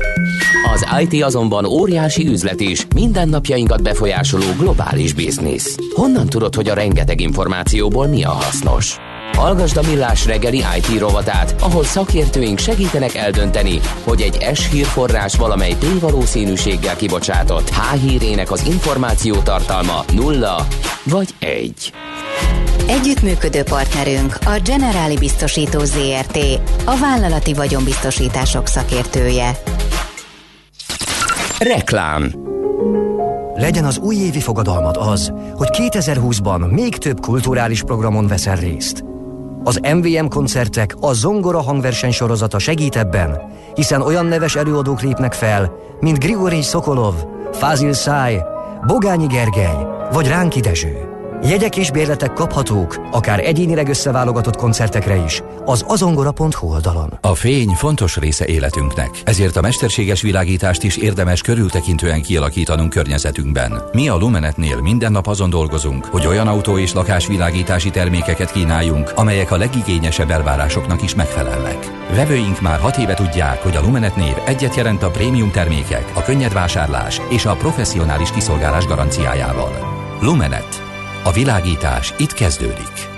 [0.74, 5.76] Az IT azonban óriási üzlet is, mindennapjainkat befolyásoló globális biznisz.
[5.94, 8.96] Honnan tudod, hogy a rengeteg információból mi a hasznos?
[9.38, 15.76] Hallgasd a Millás reggeli IT rovatát, ahol szakértőink segítenek eldönteni, hogy egy S hírforrás valamely
[15.78, 20.66] tévalószínűséggel kibocsátott H hírének az információ tartalma nulla
[21.02, 21.92] vagy egy.
[22.86, 26.38] Együttműködő partnerünk a Generáli Biztosító ZRT,
[26.84, 29.58] a vállalati vagyonbiztosítások szakértője.
[31.58, 32.32] Reklám
[33.54, 39.04] Legyen az újévi fogadalmad az, hogy 2020-ban még több kulturális programon veszel részt.
[39.64, 43.40] Az MVM koncertek a Zongora hangverseny sorozata segít ebben,
[43.74, 47.14] hiszen olyan neves előadók lépnek fel, mint Grigori Szokolov,
[47.52, 48.42] Fázil Száj,
[48.86, 51.07] Bogányi Gergely vagy Ránki Dezső.
[51.42, 57.18] Jegyek és bérletek kaphatók, akár egyénileg összeválogatott koncertekre is, az azongora.hu oldalon.
[57.20, 63.82] A fény fontos része életünknek, ezért a mesterséges világítást is érdemes körültekintően kialakítanunk környezetünkben.
[63.92, 69.50] Mi a Lumenetnél minden nap azon dolgozunk, hogy olyan autó és lakásvilágítási termékeket kínáljunk, amelyek
[69.50, 71.90] a legigényesebb elvárásoknak is megfelelnek.
[72.14, 76.22] Vevőink már hat éve tudják, hogy a Lumenet név egyet jelent a prémium termékek, a
[76.22, 79.72] könnyed vásárlás és a professzionális kiszolgálás garanciájával.
[80.20, 80.87] Lumenet.
[81.22, 83.08] A világítás itt kezdődik.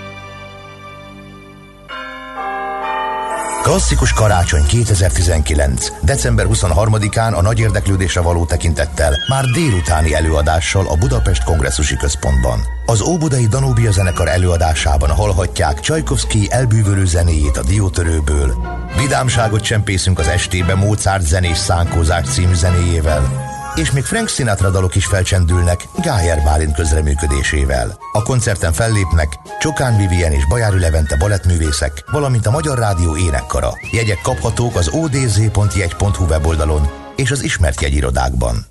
[3.61, 5.87] Klasszikus karácsony 2019.
[6.01, 12.59] December 23-án a nagy érdeklődésre való tekintettel már délutáni előadással a Budapest Kongresszusi Központban.
[12.85, 18.55] Az Óbudai Danubia zenekar előadásában hallhatják Csajkovszki elbűvölő zenéjét a diótörőből.
[18.97, 25.05] Vidámságot csempészünk az estébe Mozart zenés szánkózás című zenéjével és még Frank Sinatra dalok is
[25.05, 27.97] felcsendülnek Gájer Bálint közreműködésével.
[28.11, 33.71] A koncerten fellépnek Csokán Vivien és Bajári Levente balettművészek, valamint a Magyar Rádió énekkara.
[33.91, 38.65] Jegyek kaphatók az odz.jegy.hu weboldalon és az ismert jegyirodákban.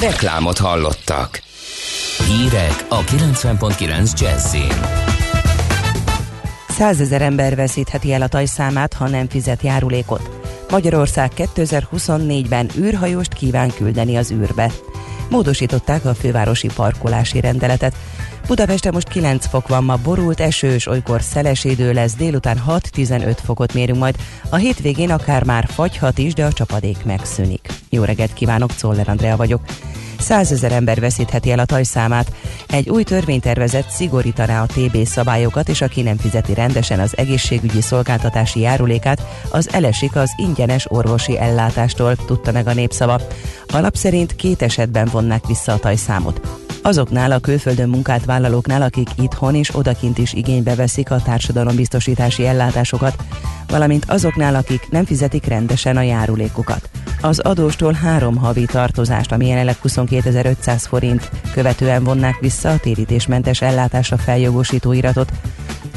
[0.00, 1.40] Reklámot hallottak.
[2.26, 4.80] Hírek a 90.9 Jazzin.
[6.68, 10.35] Százezer ember veszítheti el a tajszámát, ha nem fizet járulékot.
[10.70, 14.70] Magyarország 2024-ben űrhajóst kíván küldeni az űrbe.
[15.30, 17.96] Módosították a fővárosi parkolási rendeletet.
[18.46, 23.74] Budapesten most 9 fok van, ma borult, esős, olykor szeles idő lesz, délután 6-15 fokot
[23.74, 24.16] mérünk majd.
[24.50, 27.68] A hétvégén akár már fagyhat is, de a csapadék megszűnik.
[27.90, 29.60] Jó reggelt kívánok, Czoller Andrea vagyok.
[30.18, 32.32] Százezer ember veszítheti el a tajszámát.
[32.68, 38.60] Egy új törvénytervezet szigorítaná a TB szabályokat, és aki nem fizeti rendesen az egészségügyi szolgáltatási
[38.60, 43.20] járulékát, az elesik az ingyenes orvosi ellátástól, tudta meg a népszava.
[43.66, 46.65] Alap szerint két esetben vonnák vissza a tajszámot.
[46.86, 53.16] Azoknál a külföldön munkát vállalóknál, akik itthon és odakint is igénybe veszik a társadalombiztosítási ellátásokat,
[53.68, 56.90] valamint azoknál, akik nem fizetik rendesen a járulékokat.
[57.20, 64.16] Az adóstól három havi tartozást, ami jelenleg 22.500 forint, követően vonnák vissza a térítésmentes ellátásra
[64.16, 65.32] feljogosító iratot.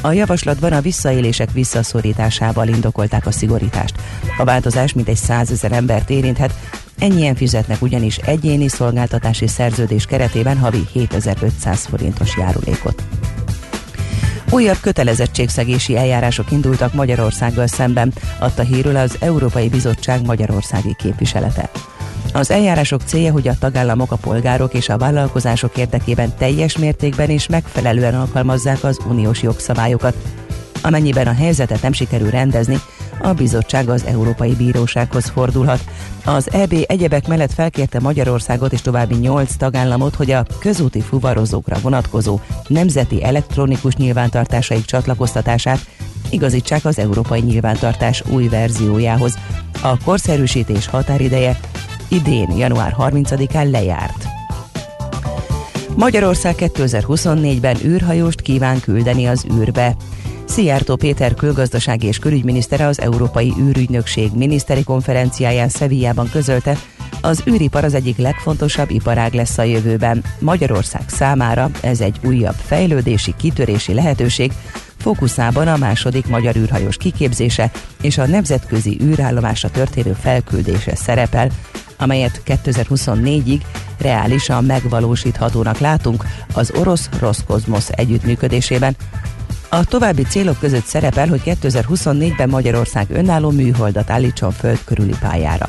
[0.00, 3.94] A javaslatban a visszaélések visszaszorításával indokolták a szigorítást.
[4.38, 6.54] A változás mintegy 100 ezer embert érinthet,
[6.98, 13.02] Ennyien fizetnek ugyanis egyéni szolgáltatási szerződés keretében havi 7500 forintos járulékot.
[14.50, 21.70] Újabb kötelezettségszegési eljárások indultak Magyarországgal szemben, adta hírül az Európai Bizottság Magyarországi képviselete.
[22.32, 27.46] Az eljárások célja, hogy a tagállamok, a polgárok és a vállalkozások érdekében teljes mértékben és
[27.46, 30.14] megfelelően alkalmazzák az uniós jogszabályokat.
[30.82, 32.80] Amennyiben a helyzetet nem sikerül rendezni,
[33.22, 35.84] a bizottság az Európai Bírósághoz fordulhat.
[36.24, 42.40] Az EB egyebek mellett felkérte Magyarországot és további 8 tagállamot, hogy a közúti fuvarozókra vonatkozó
[42.68, 45.86] nemzeti elektronikus nyilvántartásaik csatlakoztatását
[46.30, 49.38] igazítsák az európai nyilvántartás új verziójához.
[49.82, 51.58] A korszerűsítés határideje
[52.08, 54.26] idén, január 30-án lejárt.
[55.96, 59.96] Magyarország 2024-ben űrhajóst kíván küldeni az űrbe.
[60.50, 66.78] Szijjártó Péter külgazdasági és külügyminisztere az Európai űrügynökség miniszteri konferenciáján Szevijában közölte,
[67.20, 70.24] az űripar az egyik legfontosabb iparág lesz a jövőben.
[70.38, 74.52] Magyarország számára ez egy újabb fejlődési, kitörési lehetőség,
[74.98, 77.70] fókuszában a második magyar űrhajós kiképzése
[78.02, 81.50] és a nemzetközi űrállomásra történő felküldése szerepel,
[81.98, 83.60] amelyet 2024-ig
[83.98, 88.96] reálisan megvalósíthatónak látunk az orosz Roszkozmosz együttműködésében,
[89.70, 95.68] a további célok között szerepel, hogy 2024-ben Magyarország önálló műholdat állítson föld körüli pályára.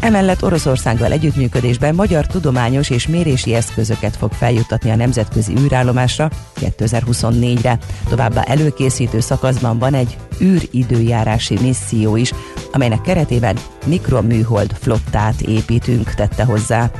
[0.00, 6.30] Emellett Oroszországgal együttműködésben magyar tudományos és mérési eszközöket fog feljuttatni a nemzetközi űrállomásra
[6.60, 7.78] 2024-re.
[8.08, 12.32] Továbbá előkészítő szakaszban van egy űridőjárási misszió is,
[12.72, 16.90] amelynek keretében mikroműhold flottát építünk, tette hozzá.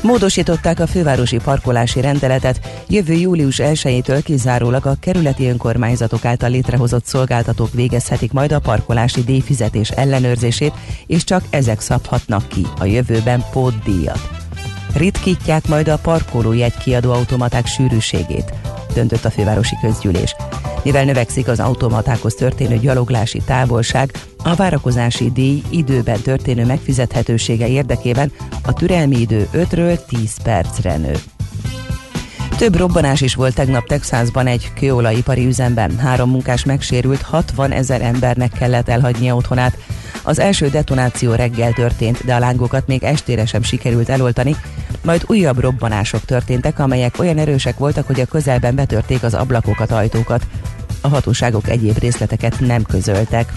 [0.00, 7.72] Módosították a fővárosi parkolási rendeletet, jövő július 1-től kizárólag a kerületi önkormányzatok által létrehozott szolgáltatók
[7.72, 10.72] végezhetik majd a parkolási díjfizetés ellenőrzését,
[11.06, 14.28] és csak ezek szabhatnak ki a jövőben pótdíjat.
[14.94, 18.52] Ritkítják majd a parkolójegy kiadó automaták sűrűségét,
[18.94, 20.34] döntött a fővárosi közgyűlés.
[20.82, 24.12] Mivel növekszik az automatákhoz történő gyaloglási távolság,
[24.44, 28.32] a várakozási díj időben történő megfizethetősége érdekében
[28.62, 31.14] a türelmi idő 5-ről 10 percre nő.
[32.58, 35.98] Több robbanás is volt tegnap Texasban egy kőolajipari üzemben.
[35.98, 39.78] Három munkás megsérült, 60 ezer embernek kellett elhagynia otthonát.
[40.22, 44.56] Az első detonáció reggel történt, de a lángokat még estére sem sikerült eloltani,
[45.04, 50.46] majd újabb robbanások történtek, amelyek olyan erősek voltak, hogy a közelben betörték az ablakokat, ajtókat.
[51.00, 53.52] A hatóságok egyéb részleteket nem közöltek.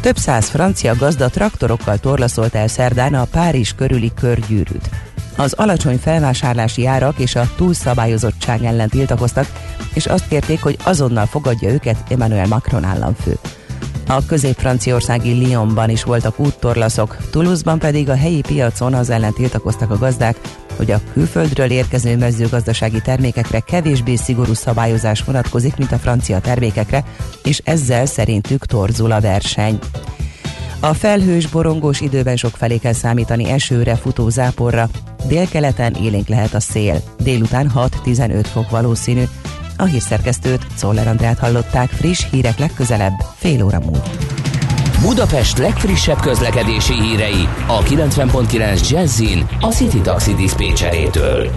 [0.00, 4.90] Több száz francia gazda traktorokkal torlaszolt el szerdán a Párizs körüli körgyűrűt.
[5.36, 9.46] Az alacsony felvásárlási árak és a túlszabályozottság ellen tiltakoztak,
[9.94, 13.38] és azt kérték, hogy azonnal fogadja őket Emmanuel Macron államfő.
[14.08, 19.98] A közép-franciaországi Lyonban is voltak úttorlaszok, Toulouse-ban pedig a helyi piacon az ellen tiltakoztak a
[19.98, 20.40] gazdák,
[20.76, 27.04] hogy a külföldről érkező mezőgazdasági termékekre kevésbé szigorú szabályozás vonatkozik, mint a francia termékekre,
[27.42, 29.78] és ezzel szerintük torzul a verseny.
[30.80, 34.88] A felhős, borongós időben sok felé kell számítani esőre, futó záporra.
[35.28, 37.02] Délkeleten élénk lehet a szél.
[37.18, 37.70] Délután
[38.04, 39.22] 6-15 fok valószínű.
[39.76, 44.02] A hírszerkesztőt, Czoller Andrát hallották friss hírek legközelebb, fél óra múlva.
[45.00, 51.50] Budapest legfrissebb közlekedési hírei a 90.9 Jazzin a City Taxi Dispécsejétől.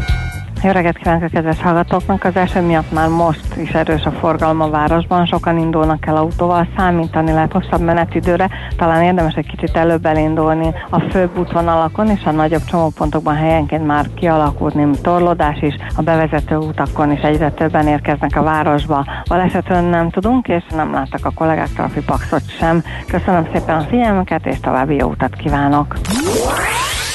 [0.63, 2.23] Jó reggelt kívánok a kedves hallgatóknak!
[2.23, 6.67] Az eső miatt már most is erős a forgalom a városban, sokan indulnak el autóval,
[6.77, 12.31] számítani lehet hosszabb menetidőre, talán érdemes egy kicsit előbb elindulni a főbb útvonalakon, és a
[12.31, 18.35] nagyobb csomópontokban helyenként már kialakult némi torlódás is, a bevezető utakon is egyre többen érkeznek
[18.35, 19.05] a városba.
[19.27, 22.83] Balesetről nem tudunk, és nem láttak a kollégák trafipaxot sem.
[23.07, 25.95] Köszönöm szépen a figyelmüket, és további jó utat kívánok!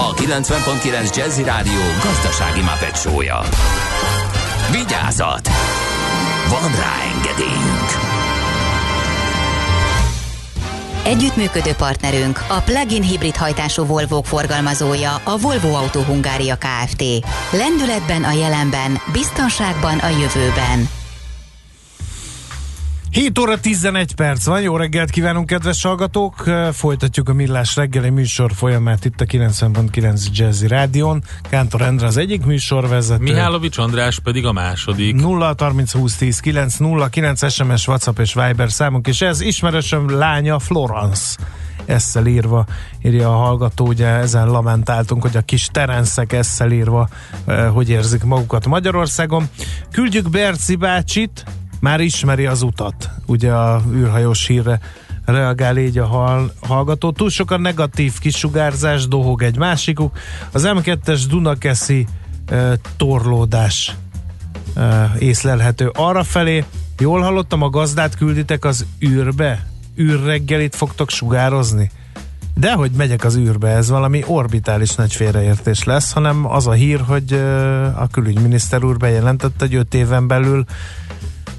[0.00, 3.40] a 90.9 Jazzy Rádió gazdasági mapetsója.
[4.70, 5.48] Vigyázat!
[6.48, 7.90] Van rá engedélyünk!
[11.04, 17.02] Együttműködő partnerünk a plug-in hibrid hajtású Volvo forgalmazója a Volvo Auto Hungária Kft.
[17.50, 20.99] Lendületben a jelenben, biztonságban a jövőben.
[23.20, 26.44] 7 óra 11 perc van, jó reggelt kívánunk, kedves hallgatók!
[26.72, 31.22] Folytatjuk a Millás reggeli műsor folyamát itt a 90.9 Jazzy Rádion.
[31.50, 33.22] Kántor Endre az egyik műsorvezető.
[33.22, 35.14] Mihálovics András pedig a második.
[35.14, 40.18] 0 30 20 10 9 0 9 SMS, WhatsApp és Viber számunk, és ez ismerősöm
[40.18, 41.36] lánya Florence
[41.84, 42.66] esszel írva,
[43.02, 47.08] írja a hallgató, ugye ezen lamentáltunk, hogy a kis terenszek esszel írva,
[47.72, 49.48] hogy érzik magukat Magyarországon.
[49.92, 51.44] Küldjük Berci bácsit,
[51.80, 54.80] már ismeri az utat, ugye a űrhajós hírre
[55.24, 57.10] reagál így a hall, hallgató.
[57.10, 60.18] Túl sok a negatív kisugárzás, dohog egy másikuk.
[60.52, 62.06] Az M2-es Dunakeszi
[62.46, 63.96] e, torlódás
[64.74, 66.22] e, észlelhető arra.
[66.98, 69.68] Jól hallottam, a gazdát külditek az űrbe?
[69.98, 71.90] űrreggelit fogtok sugározni?
[72.54, 77.00] De hogy megyek az űrbe, ez valami orbitális nagy félreértés lesz, hanem az a hír,
[77.00, 77.32] hogy
[77.94, 80.64] a külügyminiszter úr bejelentette, hogy öt éven belül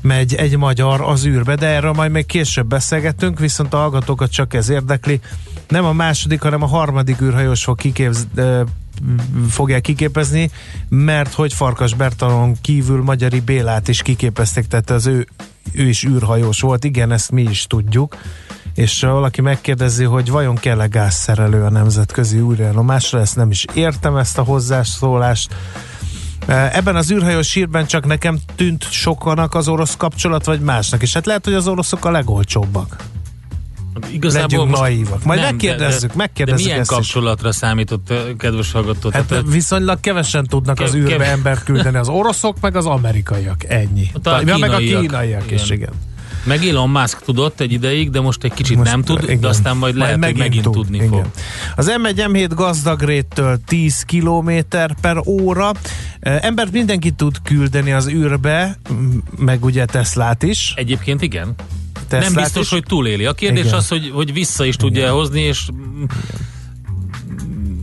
[0.01, 4.53] megy egy magyar az űrbe, de erről majd még később beszélgetünk, viszont a hallgatókat csak
[4.53, 5.19] ez érdekli.
[5.67, 8.27] Nem a második, hanem a harmadik űrhajós fog kiképz,
[9.49, 10.51] fogják kiképezni,
[10.89, 15.27] mert hogy Farkas Bertalon kívül Magyari Bélát is kiképezték, tehát az ő,
[15.71, 18.17] ő is űrhajós volt, igen, ezt mi is tudjuk
[18.75, 24.37] és valaki megkérdezi, hogy vajon kell-e gázszerelő a nemzetközi űrállomásra, ezt nem is értem ezt
[24.37, 25.55] a hozzászólást.
[26.47, 31.13] Ebben az űrhajós sírben csak nekem tűnt sokanak az orosz kapcsolat, vagy másnak is.
[31.13, 32.95] Hát lehet, hogy az oroszok a legolcsóbbak.
[34.11, 35.23] Igazából Legyünk most naívak.
[35.23, 36.97] Majd nem, megkérdezzük, de, de, megkérdezzük de milyen ezt is.
[36.97, 39.09] kapcsolatra számított, kedves hallgató?
[39.09, 42.85] Hát Tehát- viszonylag kevesen tudnak az Kev- űrbe kev- embert küldeni, az oroszok, meg az
[42.85, 44.11] amerikaiak, ennyi.
[44.21, 45.01] Talán ja, meg a kínaiak.
[45.01, 45.89] kínaiak is, Igen.
[46.43, 49.39] Meg Elon Musk tudott egy ideig, de most egy kicsit Most, nem tud, igen.
[49.39, 51.09] de aztán majd lehet, hogy megint tud, tudni igen.
[51.09, 51.25] fog.
[51.75, 54.49] Az M1 M7 gazdagréttől 10 km
[55.01, 55.71] per óra.
[56.19, 58.77] E, Embert mindenki tud küldeni az űrbe,
[59.37, 60.73] meg ugye Teslát is.
[60.75, 61.53] Egyébként igen.
[62.07, 62.69] Teslát nem biztos, is.
[62.69, 63.25] hogy túléli.
[63.25, 63.75] A kérdés Igen.
[63.77, 65.67] az, hogy, hogy vissza is tudja hozni, és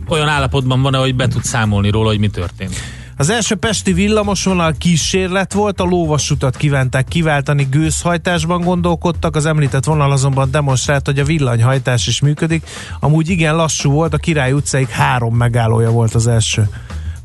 [0.07, 2.75] olyan állapotban van, hogy be tud számolni róla, hogy mi történt.
[3.19, 10.11] Az első pesti villamosvonal kísérlet volt, a lóvasutat kívánták kiváltani gőzhajtásban gondolkodtak, az említett vonal
[10.11, 12.63] azonban demonstrált, hogy a villanyhajtás is működik.
[12.99, 16.69] Amúgy igen lassú volt, a Király utcáig három megállója volt az első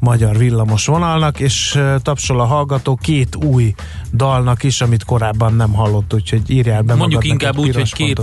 [0.04, 3.74] magyar villamos vonalnak, és tapsol a hallgató két új
[4.12, 8.20] dalnak is, amit korábban nem hallott, úgyhogy írjál be Mondjuk inkább úgy, hogy két,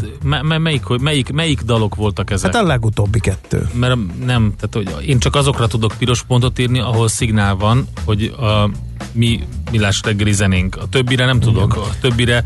[0.60, 2.54] melyik, melyik, melyik dalok voltak ezek?
[2.54, 3.70] Hát a legutóbbi kettő.
[3.74, 8.24] Mert nem, tehát hogy én csak azokra tudok piros pontot írni, ahol szignál van, hogy
[8.24, 8.70] a
[9.12, 9.40] mi
[9.72, 10.76] millás reggeli zenénk.
[10.76, 12.44] A többire nem tudok, a többire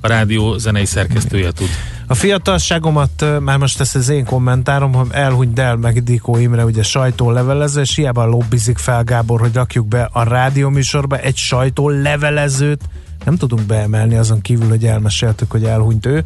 [0.00, 1.68] a rádió zenei szerkesztője tud.
[2.10, 6.82] A fiatalságomat, már most ez az én kommentárom, hogy elhunyt Del meg Dikó Imre, ugye
[6.82, 12.82] sajtólevelező, és hiába lobbizik fel Gábor, hogy rakjuk be a rádióműsorba egy sajtólevelezőt,
[13.24, 16.24] nem tudunk beemelni azon kívül, hogy elmeséltük, hogy elhunyt ő.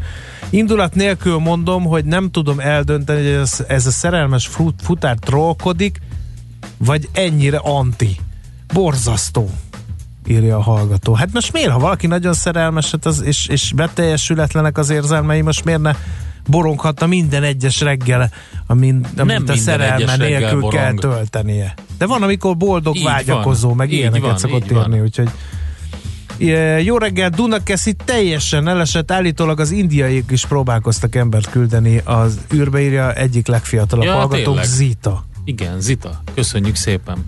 [0.51, 6.01] Indulat nélkül mondom, hogy nem tudom eldönteni, hogy ez, ez a szerelmes fut, futár trollkodik,
[6.77, 8.17] vagy ennyire anti.
[8.73, 9.51] Borzasztó
[10.27, 11.15] írja a hallgató.
[11.15, 15.65] Hát most miért, ha valaki nagyon szerelmes, hát az, és, és beteljesületlenek az érzelmei, most
[15.65, 15.93] miért ne
[16.49, 18.31] boronghatna minden egyes reggel,
[18.67, 20.75] amin, amit minden a szerelme nélkül borong.
[20.75, 21.75] kell töltenie.
[21.99, 23.77] De van, amikor boldog, Így vágyakozó, van.
[23.77, 25.29] meg Így ilyeneket van, szokott írni, úgyhogy
[26.85, 33.13] Jó reggel, Dunakeszi teljesen elesett, állítólag az indiaiak is próbálkoztak embert küldeni az űrbe, írja
[33.13, 34.63] egyik legfiatalabb Ja, hallgatónk.
[34.65, 35.25] Zita.
[35.45, 37.25] Igen, Zita, köszönjük szépen.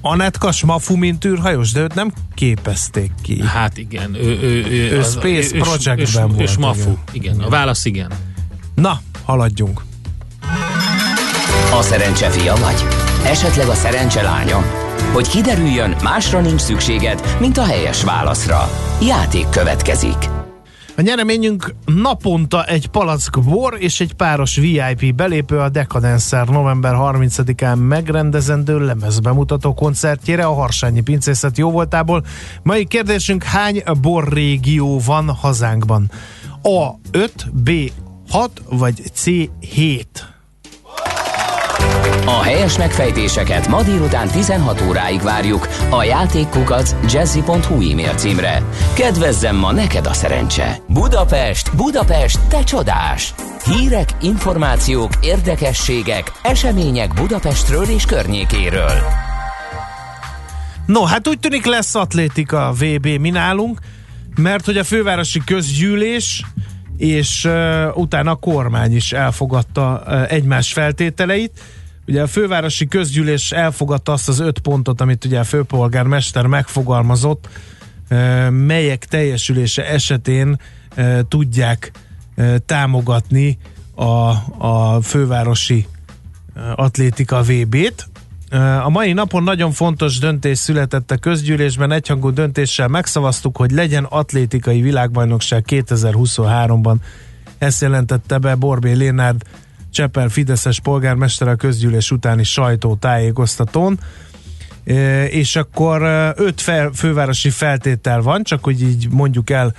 [0.00, 3.42] Anetka Smafu, mint űrhajós, de őt nem képezték ki.
[3.46, 6.98] Hát igen, ő, ő, ő, Ő az- Space ő- Projectben ő, volt, Ő smafu, igen.
[7.12, 7.34] igen.
[7.34, 7.46] igen.
[7.46, 8.10] A válasz igen.
[8.74, 9.82] Na, haladjunk.
[11.78, 12.84] A szerencse fia vagy?
[13.24, 14.64] Esetleg a szerencse lánya?
[15.12, 18.70] Hogy kiderüljön, másra nincs szükséged, mint a helyes válaszra.
[19.02, 20.39] Játék következik.
[21.00, 27.88] A nyereményünk naponta egy palack bor és egy páros VIP belépő a Decadencer november 30-án
[27.88, 32.24] megrendezendő lemezbemutató koncertjére a Harsányi Pincészet jóvoltából.
[32.62, 36.10] Mai kérdésünk, hány borrégió van hazánkban?
[36.62, 37.70] A 5, B
[38.28, 39.24] 6 vagy C
[39.58, 40.39] 7?
[42.24, 48.62] A helyes megfejtéseket ma délután 16 óráig várjuk a játékkukac jazzy.hu e-mail címre.
[48.94, 50.76] Kedvezzem ma neked a szerencse!
[50.88, 53.34] Budapest, Budapest, te csodás!
[53.64, 58.92] Hírek, információk, érdekességek, események Budapestről és környékéről.
[60.86, 63.78] No, hát úgy tűnik lesz atlétika VB mi nálunk,
[64.36, 66.44] mert hogy a fővárosi közgyűlés
[66.96, 71.60] és uh, utána a kormány is elfogadta uh, egymás feltételeit.
[72.10, 77.48] Ugye a fővárosi közgyűlés elfogadta azt az öt pontot, amit ugye a főpolgármester megfogalmazott,
[78.50, 80.60] melyek teljesülése esetén
[81.28, 81.90] tudják
[82.66, 83.58] támogatni
[83.94, 84.04] a,
[84.66, 85.86] a fővárosi
[86.74, 88.08] atlétika VB-t.
[88.84, 94.80] A mai napon nagyon fontos döntés született a közgyűlésben, egyhangú döntéssel megszavaztuk, hogy legyen atlétikai
[94.80, 96.96] világbajnokság 2023-ban.
[97.58, 99.42] Ezt jelentette be Borbé Lénárd,
[99.90, 104.00] Csepel Fideszes polgármester a közgyűlés utáni sajtótájékoztatón.
[105.28, 106.02] És akkor
[106.36, 109.74] öt fel, fővárosi feltétel van, csak hogy így mondjuk el,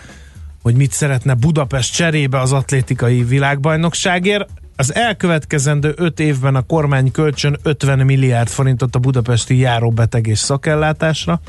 [0.61, 7.57] hogy mit szeretne Budapest cserébe az atlétikai világbajnokságért az elkövetkezendő 5 évben a kormány kölcsön
[7.63, 11.41] 50 milliárd forintot a budapesti járóbeteg és szakellátásra.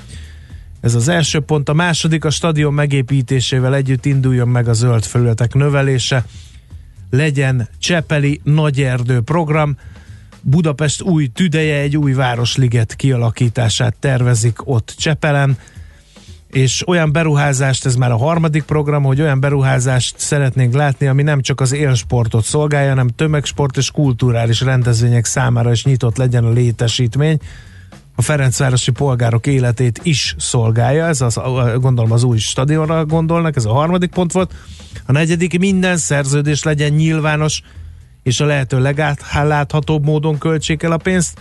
[0.81, 1.69] Ez az első pont.
[1.69, 6.25] A második a stadion megépítésével együtt induljon meg a zöld felületek növelése.
[7.13, 9.77] Legyen Csepeli Nagyerdő program.
[10.41, 15.59] Budapest új tüdeje, egy új városliget kialakítását tervezik ott Csepelen
[16.51, 21.41] és olyan beruházást, ez már a harmadik program, hogy olyan beruházást szeretnénk látni, ami nem
[21.41, 27.39] csak az élsportot szolgálja, hanem tömegsport és kulturális rendezvények számára is nyitott legyen a létesítmény.
[28.15, 31.41] A Ferencvárosi polgárok életét is szolgálja, ez az,
[31.81, 34.55] gondolom az új stadionra gondolnak, ez a harmadik pont volt.
[35.07, 37.63] A negyedik, minden szerződés legyen nyilvános,
[38.23, 41.41] és a lehető legátláthatóbb módon költsék el a pénzt.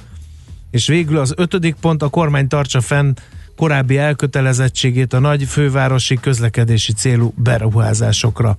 [0.72, 3.14] És végül az ötödik pont, a kormány tartsa fenn
[3.56, 8.58] korábbi elkötelezettségét a nagy fővárosi közlekedési célú beruházásokra.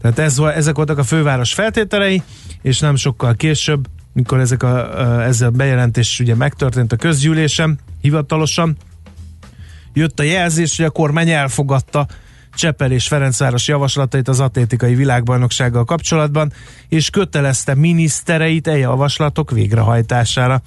[0.00, 2.22] Tehát ez, ezek voltak a főváros feltételei,
[2.62, 3.86] és nem sokkal később,
[4.16, 8.76] mikor ezek a, ezzel a bejelentés ugye megtörtént a közgyűlésem hivatalosan,
[9.92, 12.06] jött a jelzés, hogy a kormány elfogadta
[12.54, 16.52] Csepel és Ferencváros javaslatait az atlétikai világbajnoksággal kapcsolatban,
[16.88, 20.62] és kötelezte minisztereit e javaslatok végrehajtására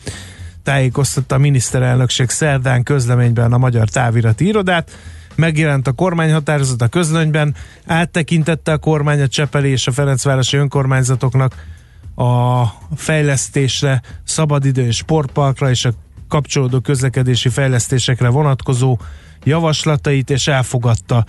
[0.63, 4.91] tájékoztatta a miniszterelnökség szerdán közleményben a Magyar Távirati Irodát.
[5.35, 11.55] Megjelent a kormányhatározat a közlönyben, áttekintette a kormány a Csepeli és a Ferencvárosi önkormányzatoknak
[12.19, 15.91] a fejlesztésre, szabadidő és sportparkra és a
[16.27, 18.97] kapcsolódó közlekedési fejlesztésekre vonatkozó
[19.43, 21.25] javaslatait, és elfogadta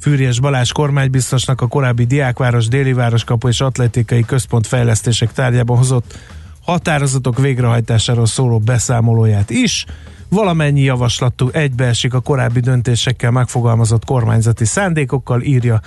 [0.00, 6.18] Fűries Balázs kormánybiztosnak a korábbi Diákváros, Déli Városkapu és Atletikai Központ fejlesztések tárgyában hozott
[6.64, 9.84] határozatok végrehajtásáról szóló beszámolóját is.
[10.28, 15.80] Valamennyi javaslatú egybeesik a korábbi döntésekkel megfogalmazott kormányzati szándékokkal, írja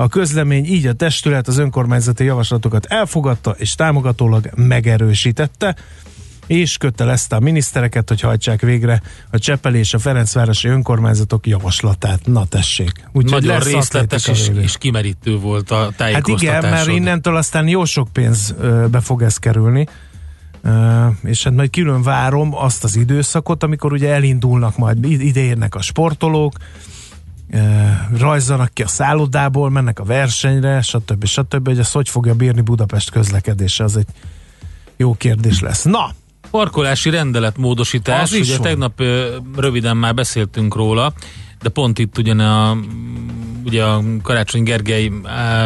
[0.00, 5.76] a közlemény, így a testület az önkormányzati javaslatokat elfogadta és támogatólag megerősítette
[6.46, 12.26] és kötelezte a minisztereket, hogy hajtsák végre a Csepeli és a Ferencvárosi önkormányzatok javaslatát.
[12.26, 12.92] Na tessék.
[13.12, 16.54] Úgyhogy Nagyon részletes és, és kimerítő volt a tájékoztatásod.
[16.54, 19.86] Hát igen, mert innentől aztán jó sok pénzbe fog ez kerülni.
[20.62, 25.82] Uh, és hát majd külön várom azt az időszakot, amikor ugye elindulnak majd, ideérnek a
[25.82, 26.52] sportolók,
[28.18, 31.24] rajzanak ki a szállodából, mennek a versenyre, stb.
[31.24, 31.68] stb.
[31.68, 34.06] hogy ezt hogy fogja bírni Budapest közlekedése, az egy
[34.96, 35.82] jó kérdés lesz.
[35.82, 36.14] Na!
[36.50, 38.62] Parkolási rendeletmódosítás, ugye van.
[38.62, 39.02] tegnap
[39.56, 41.12] röviden már beszéltünk róla,
[41.62, 42.76] de pont itt ugyan a
[43.64, 45.10] ugye a Karácsony Gergely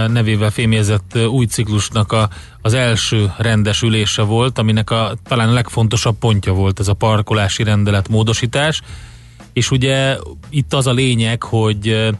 [0.08, 2.28] nevével fémjezett új ciklusnak a,
[2.62, 7.62] az első rendes ülése volt, aminek a, talán a legfontosabb pontja volt ez a parkolási
[7.62, 8.82] rendelet módosítás,
[9.54, 10.16] és ugye
[10.50, 12.10] itt az a lényeg, hogy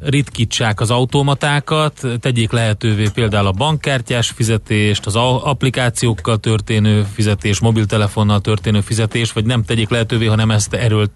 [0.00, 8.80] ritkítsák az automatákat, tegyék lehetővé például a bankkártyás fizetést, az applikációkkal történő fizetés, mobiltelefonnal történő
[8.80, 11.10] fizetés, vagy nem tegyék lehetővé, hanem ezt erőlt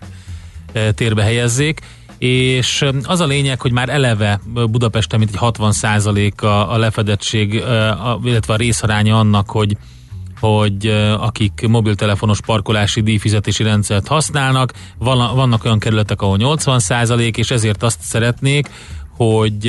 [0.95, 1.81] térbe helyezzék.
[2.19, 5.73] És az a lényeg, hogy már eleve Budapesten mint egy 60
[6.37, 7.55] a, a lefedettség,
[8.23, 9.77] illetve a részaránya annak, hogy
[10.41, 10.87] hogy
[11.19, 18.69] akik mobiltelefonos parkolási díjfizetési rendszert használnak, vannak olyan kerületek, ahol 80% és ezért azt szeretnék,
[19.17, 19.69] hogy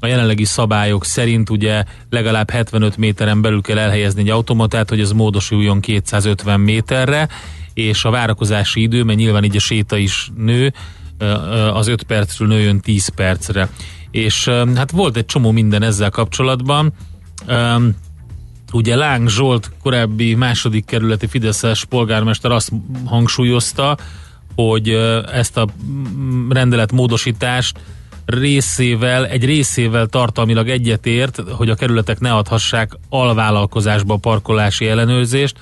[0.00, 5.12] a jelenlegi szabályok szerint ugye legalább 75 méteren belül kell elhelyezni egy automatát, hogy ez
[5.12, 7.28] módosuljon 250 méterre,
[7.74, 10.72] és a várakozási idő, mert nyilván így a séta is nő,
[11.72, 13.68] az 5 percről nőjön 10 percre.
[14.10, 16.92] És hát volt egy csomó minden ezzel kapcsolatban.
[18.76, 22.72] Ugye Láng Zsolt, korábbi második kerületi Fideszes polgármester azt
[23.04, 23.96] hangsúlyozta,
[24.54, 24.88] hogy
[25.32, 25.66] ezt a
[26.48, 27.78] rendelet módosítást
[28.26, 35.56] részével, egy részével tartalmilag egyetért, hogy a kerületek ne adhassák alvállalkozásba parkolási ellenőrzést.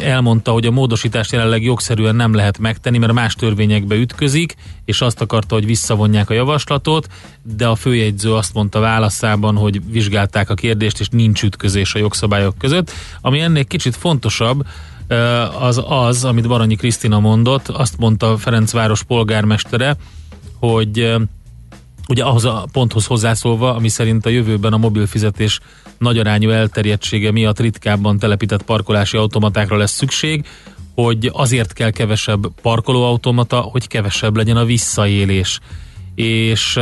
[0.00, 5.20] Elmondta, hogy a módosítást jelenleg jogszerűen nem lehet megtenni, mert más törvényekbe ütközik, és azt
[5.20, 7.08] akarta, hogy visszavonják a javaslatot,
[7.42, 12.58] de a főjegyző azt mondta válaszában, hogy vizsgálták a kérdést, és nincs ütközés a jogszabályok
[12.58, 12.90] között.
[13.20, 14.66] Ami ennél kicsit fontosabb,
[15.60, 19.96] az az, amit Baranyi Krisztina mondott, azt mondta Ferencváros polgármestere,
[20.58, 21.14] hogy
[22.08, 25.60] ugye ahhoz a ponthoz hozzászólva, ami szerint a jövőben a mobil fizetés
[25.98, 30.44] nagyarányú elterjedtsége miatt ritkábban telepített parkolási automatákra lesz szükség,
[30.94, 35.60] hogy azért kell kevesebb parkolóautomata, hogy kevesebb legyen a visszaélés.
[36.14, 36.78] És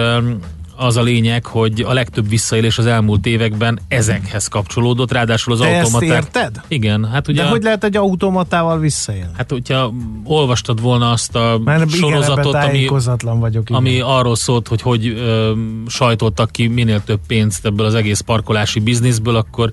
[0.77, 5.67] az a lényeg, hogy a legtöbb visszaélés az elmúlt években ezekhez kapcsolódott, ráadásul az Te
[5.67, 6.61] ezt érted?
[6.69, 7.43] Igen, hát ugye...
[7.43, 9.33] De hogy lehet egy automatával visszaélni?
[9.37, 9.93] Hát, hogyha
[10.25, 12.87] olvastad volna azt a Mert sorozatot, ami,
[13.23, 13.71] vagyok.
[13.71, 13.81] Igen.
[13.81, 15.53] ami arról szólt, hogy hogy ö,
[15.87, 19.71] sajtoltak ki minél több pénzt ebből az egész parkolási bizniszből, akkor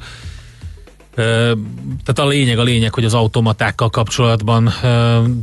[2.03, 4.74] tehát a lényeg a lényeg, hogy az automatákkal kapcsolatban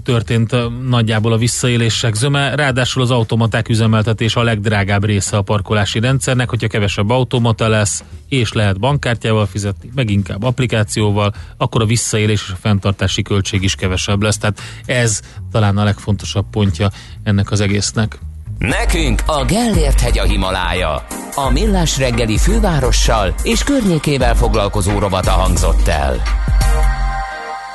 [0.04, 0.56] történt
[0.88, 6.68] nagyjából a visszaélések zöme, ráadásul az automaták üzemeltetése a legdrágább része a parkolási rendszernek, hogyha
[6.68, 12.58] kevesebb automata lesz, és lehet bankkártyával fizetni, meg inkább applikációval, akkor a visszaélés és a
[12.60, 14.38] fenntartási költség is kevesebb lesz.
[14.38, 15.20] Tehát ez
[15.52, 16.90] talán a legfontosabb pontja
[17.22, 18.18] ennek az egésznek.
[18.58, 21.06] Nekünk a Gellért hegy a Himalája.
[21.34, 26.22] A Millás reggeli fővárossal és környékével foglalkozó rovata hangzott el.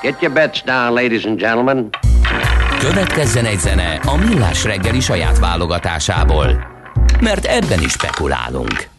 [0.02, 1.90] Get your bets down, ladies and gentlemen.
[2.80, 6.68] Következzen egy zene a Millás reggeli saját válogatásából.
[7.20, 8.93] Mert ebben is spekulálunk.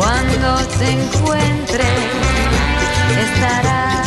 [0.00, 1.86] Cuando te encuentres,
[3.20, 3.99] estarás.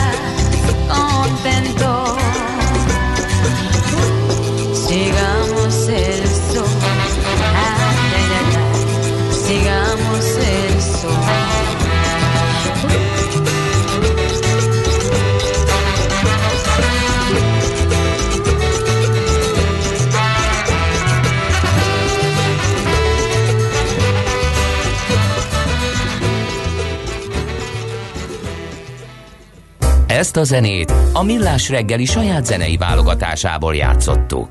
[30.24, 34.50] Ezt a zenét a Millás reggeli saját zenei válogatásából játszottuk.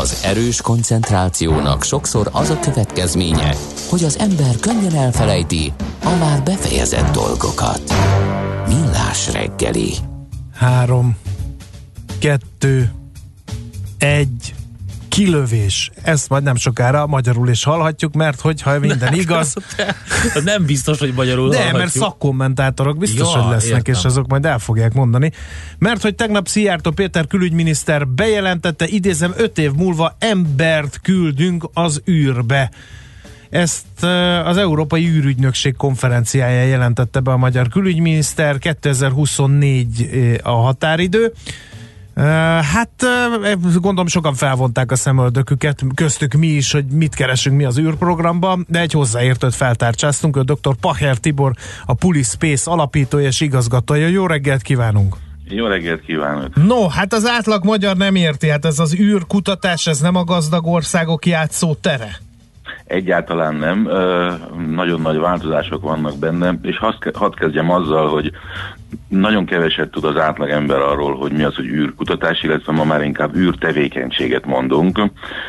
[0.00, 3.54] Az erős koncentrációnak sokszor az a következménye,
[3.88, 5.72] hogy az ember könnyen elfelejti
[6.04, 7.82] a már befejezett dolgokat.
[8.68, 9.92] Millás reggeli.
[10.54, 11.16] Három,
[12.18, 12.92] kettő,
[13.98, 14.54] egy,
[15.12, 15.90] kilövés.
[16.02, 19.54] Ezt majd nem sokára magyarul is hallhatjuk, mert hogyha minden igaz...
[20.34, 21.80] Az nem biztos, hogy magyarul De, hallhatjuk.
[21.80, 23.94] mert szakkommentátorok biztos, Ja, hogy lesznek, értem.
[23.94, 25.32] és azok majd el fogják mondani.
[25.78, 32.70] Mert hogy tegnap Szijjártó Péter külügyminiszter bejelentette, idézem, öt év múlva embert küldünk az űrbe.
[33.50, 34.04] Ezt
[34.44, 41.32] az Európai űrügynökség konferenciáján jelentette be a magyar külügyminiszter, 2024 eh, a határidő.
[42.14, 42.90] Hát
[43.74, 48.80] gondolom sokan felvonták a szemöldöküket, köztük mi is, hogy mit keresünk mi az űrprogramban, de
[48.80, 50.74] egy hozzáértőt feltárcsáztunk, ő dr.
[50.80, 51.52] Pacher Tibor,
[51.84, 54.06] a Puli Space alapítója és igazgatója.
[54.06, 55.16] Jó reggelt kívánunk!
[55.44, 56.66] Jó reggelt kívánok!
[56.66, 60.66] No, hát az átlag magyar nem érti, hát ez az űrkutatás, ez nem a gazdag
[60.66, 62.16] országok játszó tere.
[62.84, 63.88] Egyáltalán nem.
[64.74, 66.78] Nagyon nagy változások vannak benne, és
[67.12, 68.30] hadd kezdjem azzal, hogy
[69.08, 73.36] nagyon keveset tud az átlagember arról, hogy mi az, hogy űrkutatás, illetve ma már inkább
[73.36, 74.94] űrtevékenységet mondunk.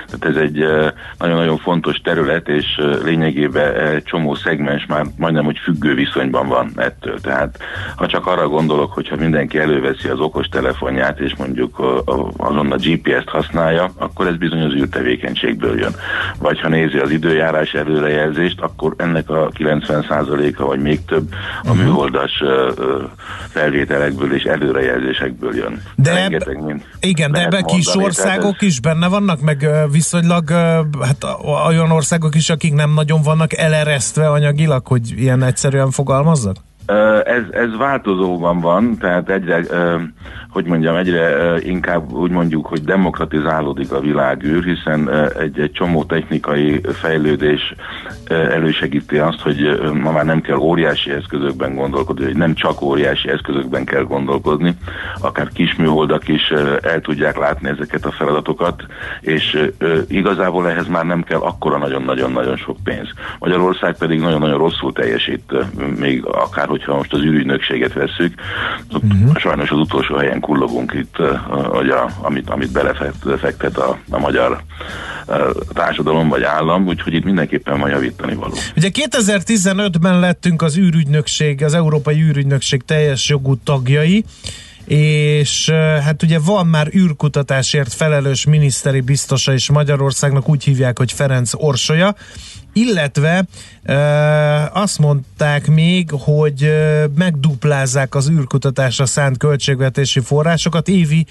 [0.09, 0.87] Tehát ez egy ö,
[1.17, 7.19] nagyon-nagyon fontos terület, és ö, lényegében csomó szegmens már majdnem, hogy függő viszonyban van ettől.
[7.19, 7.57] Tehát
[7.95, 11.99] ha csak arra gondolok, hogyha mindenki előveszi az okos telefonját, és mondjuk ö,
[12.37, 15.95] azon a GPS-t használja, akkor ez bizony az űrtevékenységből jön.
[16.39, 21.33] Vagy ha nézi az időjárás előrejelzést, akkor ennek a 90%-a vagy még több
[21.63, 23.03] a műholdas ö, ö,
[23.49, 25.81] felvételekből és előrejelzésekből jön.
[25.95, 26.81] De Rengeteg mind.
[26.99, 30.49] Igen, de ebben kis országok is benne vannak, meg viszonylag
[31.01, 31.25] hát
[31.67, 36.55] olyan országok is, akik nem nagyon vannak eleresztve anyagilag, hogy ilyen egyszerűen fogalmazzak?
[37.25, 39.63] Ez, ez változóban van, tehát egyre,
[40.49, 45.09] hogy mondjam, egyre inkább úgy mondjuk, hogy demokratizálódik a világűr, hiszen
[45.39, 47.75] egy, egy csomó technikai fejlődés
[48.27, 53.85] elősegíti azt, hogy ma már nem kell óriási eszközökben gondolkodni, hogy nem csak óriási eszközökben
[53.85, 54.75] kell gondolkodni,
[55.21, 56.49] akár kis műholdak is
[56.81, 58.83] el tudják látni ezeket a feladatokat,
[59.21, 59.69] és
[60.07, 63.09] igazából ehhez már nem kell akkora nagyon-nagyon-nagyon sok pénz.
[63.39, 65.53] Magyarország pedig nagyon-nagyon rosszul teljesít,
[65.99, 68.33] még akár hogyha most az űrügynökséget vesszük,
[68.93, 69.37] ott uh-huh.
[69.37, 71.15] sajnos az utolsó helyen kullogunk itt,
[71.49, 74.61] hogy a, amit, amit belefektet a, a magyar
[75.27, 78.53] ö, társadalom vagy állam, úgyhogy itt mindenképpen van javítani való.
[78.75, 84.25] Ugye 2015-ben lettünk az űrügynökség, az Európai űrügynökség teljes jogú tagjai,
[84.85, 85.69] és
[86.03, 92.15] hát ugye van már űrkutatásért felelős miniszteri biztosa is Magyarországnak, úgy hívják, hogy Ferenc Orsolya,
[92.73, 93.45] illetve
[93.83, 93.95] e,
[94.73, 101.25] azt mondták még, hogy e, megduplázzák az űrkutatásra szánt költségvetési forrásokat, évi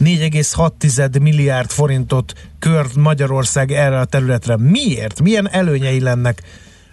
[0.00, 4.56] 4,6 milliárd forintot kört Magyarország erre a területre.
[4.56, 5.22] Miért?
[5.22, 6.42] Milyen előnyei lennek,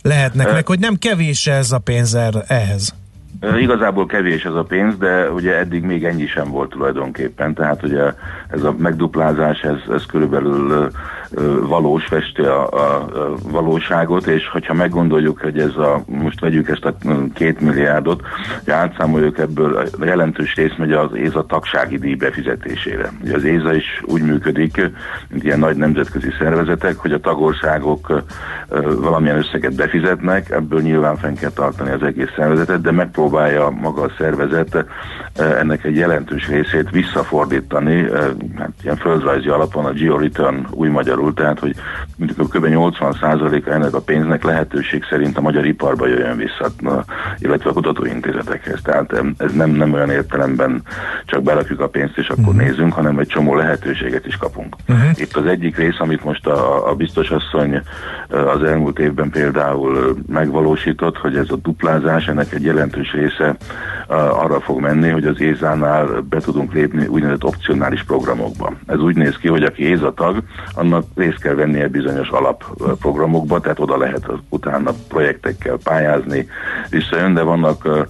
[0.01, 2.93] lehetnek meg, hogy nem kevés ez a pénz erre, ehhez?
[3.41, 8.13] Igazából kevés ez a pénz, de ugye eddig még ennyi sem volt tulajdonképpen, tehát ugye
[8.49, 10.91] ez a megduplázás, ez, ez körülbelül
[11.67, 16.85] valós, festi a, a, a valóságot, és hogyha meggondoljuk, hogy ez a, most vegyük ezt
[16.85, 16.95] a
[17.33, 18.21] két milliárdot,
[18.63, 23.11] hogy átszámoljuk ebből, a jelentős rész megy az ÉZA tagsági díj befizetésére.
[23.21, 24.91] Ugye az ÉZA is úgy működik,
[25.29, 28.23] mint ilyen nagy nemzetközi szervezetek, hogy a tagországok
[28.99, 34.11] valamilyen összeget befizetnek, ebből nyilván fenn kell tartani az egész szervezetet, de megpróbálja maga a
[34.17, 34.85] szervezet
[35.35, 38.07] ennek egy jelentős részét visszafordítani,
[38.57, 41.75] hát ilyen földrajzi alapon a Geo-Return új magyarul, tehát hogy
[42.17, 42.65] mondjuk kb.
[42.69, 47.03] 80%-a ennek a pénznek lehetőség szerint a magyar iparba jöjjön vissza, na,
[47.37, 48.81] illetve a kutatóintézetekhez.
[48.81, 50.81] Tehát ez nem, nem olyan értelemben
[51.25, 54.75] csak berakjuk a pénzt és akkor nézzünk, hanem egy csomó lehetőséget is kapunk.
[54.87, 55.19] Uh-huh.
[55.19, 57.81] Itt az egyik rész, amit most a, a biztos asszony
[58.29, 63.55] az elmúlt évben például megvalósított, hogy ez a duplázás, ennek egy jelentős része
[64.07, 68.73] arra fog menni, hogy az ÉZÁ-nál be tudunk lépni úgynevezett opcionális programokba.
[68.87, 73.79] Ez úgy néz ki, hogy aki ÉZA tag, annak részt kell vennie bizonyos alapprogramokba, tehát
[73.79, 76.47] oda lehet utána projektekkel pályázni,
[76.89, 78.07] visszajön, de vannak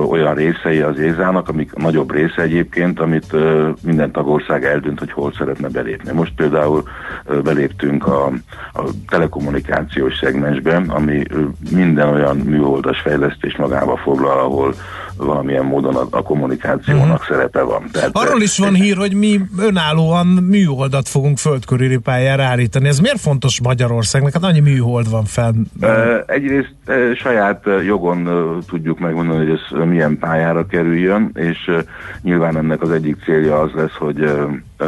[0.00, 3.36] olyan részei az ézának, amik nagyobb része egyébként, amit
[3.82, 6.12] minden tagország eldönt, hogy hol szeretne belépni.
[6.12, 6.82] Most például
[7.42, 8.26] beléptünk a,
[8.72, 11.22] a telekommunikációs szegmensben, ami
[11.70, 14.74] minden olyan műholdas fejlesztés magába foglal, ahol
[15.16, 17.26] valamilyen módon a, a kommunikációnak uh-huh.
[17.26, 17.88] szerepe van.
[17.92, 22.88] Tehát, Arról is van hír, hogy mi önállóan műholdat fogunk földkörüli pályára állítani.
[22.88, 24.32] Ez miért fontos Magyarországnak?
[24.32, 25.24] Hát annyi műhold van.
[25.80, 25.88] Uh,
[26.26, 26.74] egyrészt
[27.14, 28.28] saját jogon
[28.68, 31.70] tudjuk megmondani, hogy ez milyen pályára kerüljön, és
[32.22, 34.32] nyilván ennek az egyik célja az lesz, hogy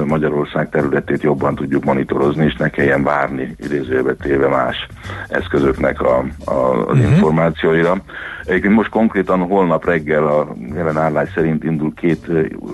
[0.06, 4.86] Magyarország területét jobban tudjuk monitorozni, és ne kelljen várni idézőbe téve más
[5.28, 7.10] eszközöknek a, a, az uh-huh.
[7.10, 8.02] információira.
[8.44, 12.26] Egyébként most konkrétan holnap reggel a jelen állás szerint indul két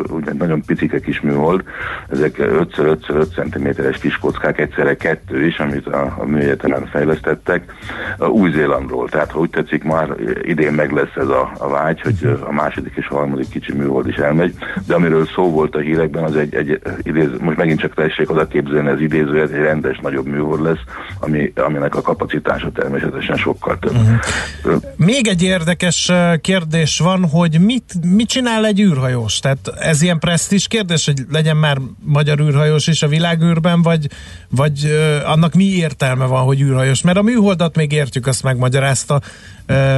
[0.08, 1.62] ugye, nagyon picike kis műhold,
[2.08, 7.72] ezek 5x5x5 cm-es kis kockák, egyszerre kettő is, amit a, a műegyetelen fejlesztettek,
[8.18, 9.08] Új-Zélandról.
[9.08, 12.92] Tehát, ha úgy tetszik, már idén meg lesz ez a, a vágy, hogy a második
[12.96, 14.54] és a harmadik kicsi műhold is elmegy,
[14.86, 18.46] de amiről szó volt a hírekben, az egy, egy idéz, most megint csak tessék oda
[18.46, 20.78] képzelni az idézőet, egy rendes nagyobb műhold lesz,
[21.20, 23.94] ami, aminek a kapacitása természetesen sokkal több.
[23.94, 24.82] Uh-huh.
[24.96, 29.38] Még egy érdekes kérdés van, hogy mit, mit csinál egy űrhajós?
[29.38, 34.06] Tehát ez ilyen presztis kérdés, hogy legyen már magyar űrhajós is a világűrben, vagy,
[34.48, 34.90] vagy
[35.24, 37.02] annak mi értelme van, hogy űrhajós?
[37.02, 39.20] Mert a műholdat még értjük, azt megmagyarázta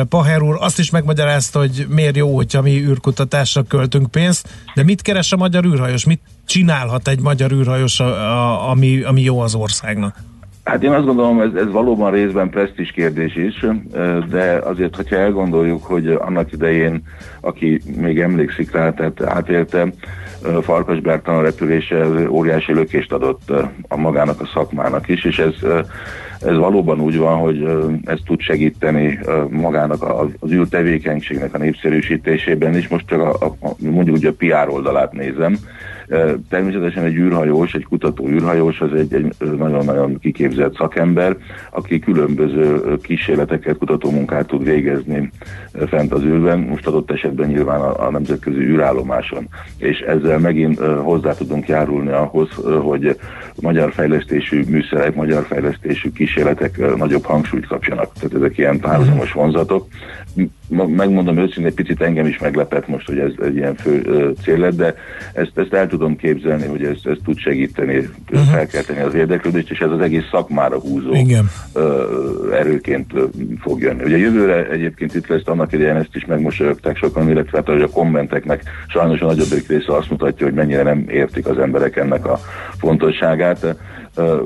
[0.08, 5.02] Paher úr, azt is megmagyarázta, hogy miért jó, hogyha mi űrkutatásra költünk pénzt, de mit
[5.02, 6.04] keres a magyar űrhajós?
[6.04, 10.16] Mit csinálhat egy magyar űrhajós, a, a, ami, ami jó az országnak?
[10.64, 13.66] Hát én azt gondolom, ez, ez valóban részben presztis kérdés is,
[14.30, 17.02] de azért, hogyha elgondoljuk, hogy annak idején,
[17.40, 19.92] aki még emlékszik rá, tehát átélte,
[20.62, 23.50] Farkas Bertalan repülése óriási lökést adott
[23.88, 25.54] a magának a szakmának is, és ez,
[26.40, 27.68] ez valóban úgy van, hogy
[28.04, 29.18] ez tud segíteni
[29.50, 30.02] magának
[30.38, 32.88] az űrtevékenységnek a népszerűsítésében is.
[32.88, 35.58] Most csak a, a, mondjuk ugye a PR oldalát nézem,
[36.48, 41.36] Természetesen egy űrhajós, egy kutató űrhajós az egy, egy nagyon-nagyon kiképzett szakember,
[41.70, 45.30] aki különböző kísérleteket, kutatómunkát tud végezni
[45.86, 49.48] fent az űrben, most adott esetben nyilván a, a nemzetközi űrállomáson.
[49.76, 52.48] És ezzel megint hozzá tudunk járulni ahhoz,
[52.82, 53.18] hogy
[53.60, 58.12] magyar fejlesztésű műszerek, magyar fejlesztésű kísérletek nagyobb hangsúlyt kapjanak.
[58.12, 59.86] Tehát ezek ilyen párhuzamos vonzatok.
[60.72, 64.02] Megmondom őszintén, egy picit engem is meglepett most, hogy ez egy ilyen fő
[64.42, 64.94] cél lett, de
[65.32, 68.48] ezt, ezt el tudom képzelni, hogy ez, ez tud segíteni, uh-huh.
[68.48, 71.50] felkelteni az érdeklődést, és ez az egész szakmára húzó Igen.
[72.52, 73.12] erőként
[73.60, 74.02] fog jönni.
[74.04, 77.88] Ugye jövőre egyébként itt lesz annak idején ezt is megmosolyogták sokan, illetve hát, hogy a
[77.88, 82.40] kommenteknek sajnos a nagyobbik része azt mutatja, hogy mennyire nem értik az emberek ennek a
[82.78, 83.76] fontosságát.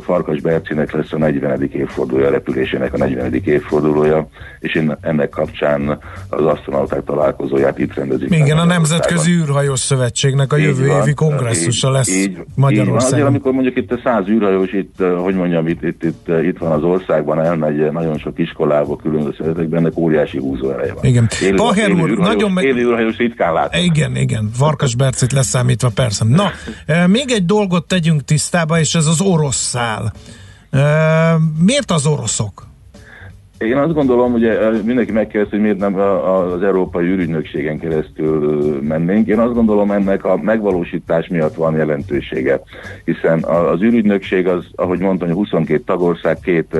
[0.00, 1.68] Farkas Bercinek lesz a 40.
[1.72, 3.34] évfordulója, a repülésének a 40.
[3.44, 5.98] évfordulója, és én ennek kapcsán
[6.28, 8.34] az asztronauták találkozóját itt rendezik.
[8.34, 12.86] Igen, a Nemzetközi űrhajós szövetségnek a jövő évi kongresszusa lesz így, Magyarországon.
[12.86, 16.28] Így van, azért, amikor mondjuk itt a száz űrhajós, itt, hogy mondjam, itt, itt, itt,
[16.42, 21.04] itt van az országban, elmegy nagyon sok iskolába, különböző szeretekben, ennek óriási húzó ereje van.
[21.04, 21.28] Igen.
[21.42, 22.64] Élő, Paher úr, űrhajós, nagyon meg...
[22.64, 23.82] élő űrhajós ritkán látom.
[23.82, 24.50] Igen, igen.
[24.54, 26.24] Farkas Bercit leszámítva, persze.
[26.24, 26.50] Na,
[27.06, 30.12] még egy dolgot tegyünk tisztába, és ez az orosz szál.
[31.64, 32.66] Miért az oroszok?
[33.58, 34.48] Én azt gondolom, hogy
[34.84, 39.26] mindenki megkérdezi, hogy miért nem az Európai űrügynökségen keresztül mennénk.
[39.26, 42.60] Én azt gondolom, ennek a megvalósítás miatt van jelentősége,
[43.04, 46.76] hiszen az űrügynökség az, ahogy mondtam, 22 tagország, két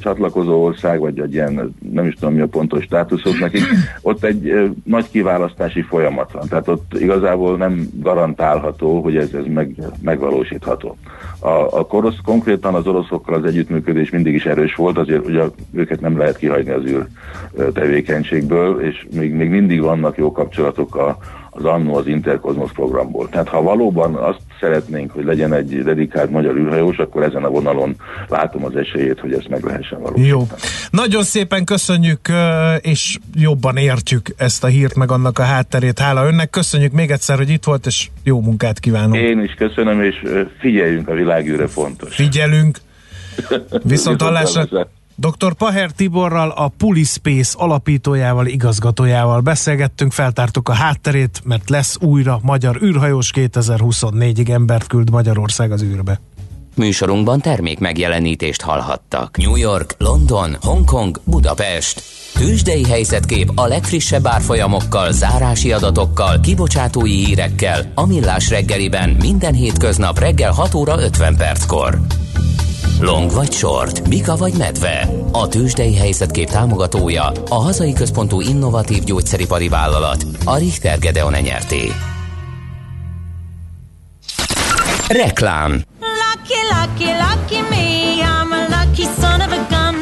[0.00, 3.62] csatlakozó ország, vagy egy ilyen, nem is tudom mi a pontos státuszok nekik,
[4.02, 6.48] ott egy ö, nagy kiválasztási folyamat van.
[6.48, 10.96] Tehát ott igazából nem garantálható, hogy ez, ez meg, megvalósítható.
[11.38, 15.42] A, a korosz, konkrétan az oroszokkal az együttműködés mindig is erős volt, azért ugye
[15.72, 17.06] őket nem lehet kihagyni az űr
[17.72, 21.18] tevékenységből, és még, még mindig vannak jó kapcsolatok a,
[21.56, 23.28] az annó az Interkozmos programból.
[23.28, 27.96] Tehát ha valóban azt szeretnénk, hogy legyen egy dedikált magyar űrhajós, akkor ezen a vonalon
[28.28, 30.28] látom az esélyét, hogy ezt meg lehessen valósítani.
[30.28, 30.46] Jó.
[30.90, 32.20] Nagyon szépen köszönjük,
[32.80, 35.98] és jobban értjük ezt a hírt, meg annak a hátterét.
[35.98, 39.16] Hála önnek, köszönjük még egyszer, hogy itt volt, és jó munkát kívánunk.
[39.16, 40.22] Én is köszönöm, és
[40.58, 42.14] figyeljünk a világűre fontos.
[42.14, 42.78] Figyelünk.
[43.82, 44.88] Viszont hallásra.
[45.16, 45.54] Dr.
[45.54, 53.30] Paher Tiborral, a Pulispace alapítójával, igazgatójával beszélgettünk, feltártuk a hátterét, mert lesz újra magyar űrhajós
[53.34, 56.20] 2024-ig embert küld Magyarország az űrbe.
[56.76, 59.36] Műsorunkban termék megjelenítést hallhattak.
[59.36, 62.02] New York, London, Hongkong, Budapest.
[62.34, 70.52] Tősdei helyzetkép a legfrissebb árfolyamokkal, zárási adatokkal, kibocsátói hírekkel, a Millás reggeliben minden hétköznap reggel
[70.52, 72.00] 6 óra 50 perckor.
[73.04, 74.08] Long vagy short?
[74.08, 75.08] Mika vagy medve?
[75.32, 81.92] A tőzsdei helyzetkép támogatója, a hazai központú innovatív gyógyszeripari vállalat, a Richter Gedeon nyerté.
[85.08, 88.14] Reklám Lucky, lucky, lucky me.
[88.22, 89.94] I'm a lucky son of a gun.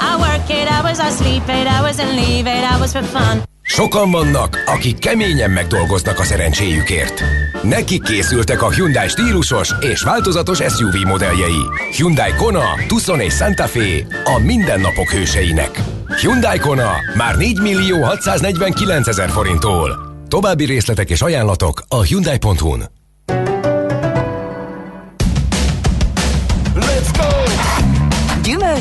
[0.00, 3.53] I work eight hours, I sleep eight hours, and leave eight hours for fun.
[3.66, 7.22] Sokan vannak, akik keményen megdolgoznak a szerencséjükért.
[7.62, 11.62] Nekik készültek a Hyundai stílusos és változatos SUV modelljei.
[11.96, 15.82] Hyundai Kona, Tucson és Santa Fe a mindennapok hőseinek.
[16.20, 20.14] Hyundai Kona már 4 millió 649 ezer forinttól.
[20.28, 23.03] További részletek és ajánlatok a Hyundai.hu-n.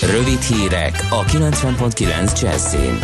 [0.00, 2.98] Rövid hírek a 90.9 Jazzin.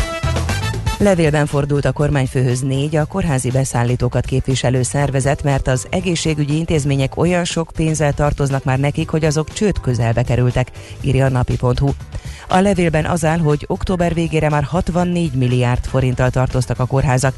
[0.98, 7.44] Levélben fordult a kormányfőhöz négy a kórházi beszállítókat képviselő szervezet, mert az egészségügyi intézmények olyan
[7.44, 10.70] sok pénzzel tartoznak már nekik, hogy azok csőd közelbe kerültek,
[11.00, 11.90] írja a napi.hu.
[12.48, 17.34] A levélben az áll, hogy október végére már 64 milliárd forinttal tartoztak a kórházak.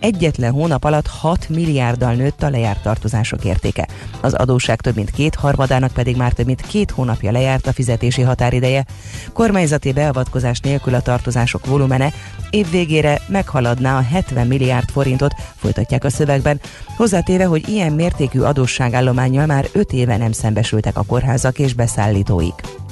[0.00, 3.88] Egyetlen hónap alatt 6 milliárddal nőtt a lejárt tartozások értéke.
[4.20, 8.22] Az adósság több mint két harmadának pedig már több mint két hónapja lejárt a fizetési
[8.22, 8.84] határideje.
[9.32, 12.12] Kormányzati beavatkozás nélkül a tartozások volumene
[12.50, 16.60] év végére meghaladná a 70 milliárd forintot, folytatják a szövegben,
[16.96, 22.85] hozzátéve, hogy ilyen mértékű adósságállományjal már 5 éve nem szembesültek a kórházak és beszállítóik.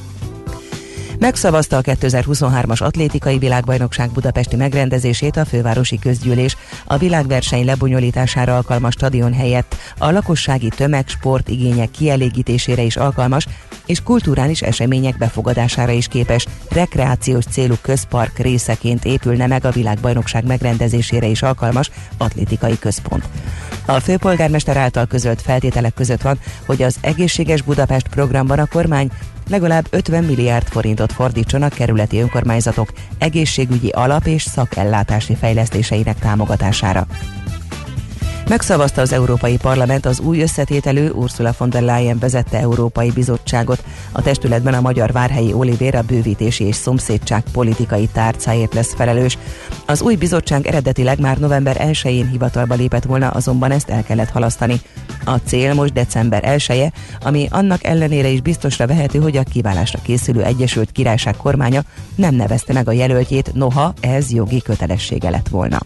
[1.24, 6.56] Megszavazta a 2023-as atlétikai világbajnokság budapesti megrendezését a fővárosi közgyűlés.
[6.84, 13.46] A világverseny lebonyolítására alkalmas stadion helyett a lakossági tömegsport igények kielégítésére is alkalmas,
[13.86, 21.26] és kulturális események befogadására is képes, rekreációs célú közpark részeként épülne meg a világbajnokság megrendezésére
[21.26, 23.28] is alkalmas atlétikai központ.
[23.86, 29.10] A főpolgármester által közölt feltételek között van, hogy az Egészséges Budapest programban a kormány
[29.48, 37.06] legalább 50 milliárd forintot fordítson a kerületi önkormányzatok egészségügyi alap és szakellátási fejlesztéseinek támogatására.
[38.48, 43.84] Megszavazta az Európai Parlament az új összetételő Ursula von der Leyen vezette Európai Bizottságot.
[44.12, 49.38] A testületben a magyar Várhelyi Olivér a bővítési és szomszédság politikai tárcáért lesz felelős.
[49.86, 54.80] Az új bizottság eredetileg már november 1-én hivatalba lépett volna, azonban ezt el kellett halasztani.
[55.24, 56.92] A cél most december 1 -e,
[57.22, 61.82] ami annak ellenére is biztosra vehető, hogy a kiválásra készülő Egyesült Királyság kormánya
[62.14, 65.78] nem nevezte meg a jelöltjét, noha ez jogi kötelessége lett volna.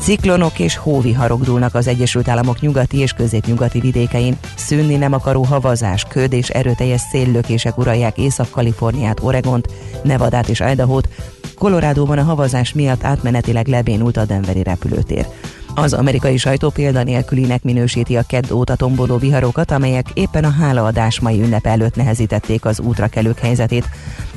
[0.00, 4.38] Ciklonok és hóviharok dúlnak az Egyesült Államok nyugati és középnyugati vidékein.
[4.56, 9.68] Szűnni nem akaró havazás, köd és erőteljes széllökések uralják Észak-Kaliforniát, Oregont,
[10.02, 11.08] Nevadát és Idahót.
[11.54, 15.26] Colorádóban a havazás miatt átmenetileg lebénult a Denveri repülőtér.
[15.74, 21.42] Az amerikai sajtó példanélkülinek minősíti a kedd óta tomboló viharokat, amelyek éppen a hálaadás mai
[21.42, 23.88] ünnep előtt nehezítették az útra kelők helyzetét.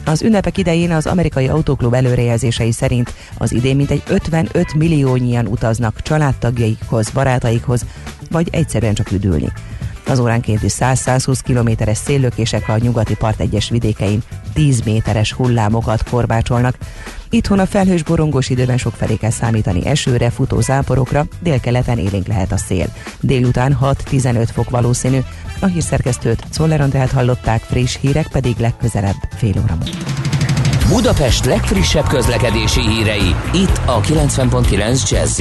[0.06, 7.10] Az ünnepek idején az amerikai autóklub előrejelzései szerint az idén mintegy 55 milliónyian utaznak családtagjaikhoz,
[7.10, 7.86] barátaikhoz,
[8.32, 9.52] vagy egyszerűen csak üdülni.
[10.08, 14.24] Az óránkénti 100-120 kilométeres széllökések a nyugati part egyes vidékein
[14.54, 16.78] 10 méteres hullámokat korbácsolnak.
[17.30, 22.51] Itthon a felhős borongós időben sok felé kell számítani esőre, futó záporokra, délkeleten élénk lehet
[22.51, 22.85] a szél.
[23.19, 25.19] Délután 6-15 fok valószínű.
[25.60, 29.77] A hírszerkesztőt Szoller Andrát hallották, friss hírek pedig legközelebb fél óra.
[30.88, 35.39] Budapest legfrissebb közlekedési hírei, itt a 90.9 jazz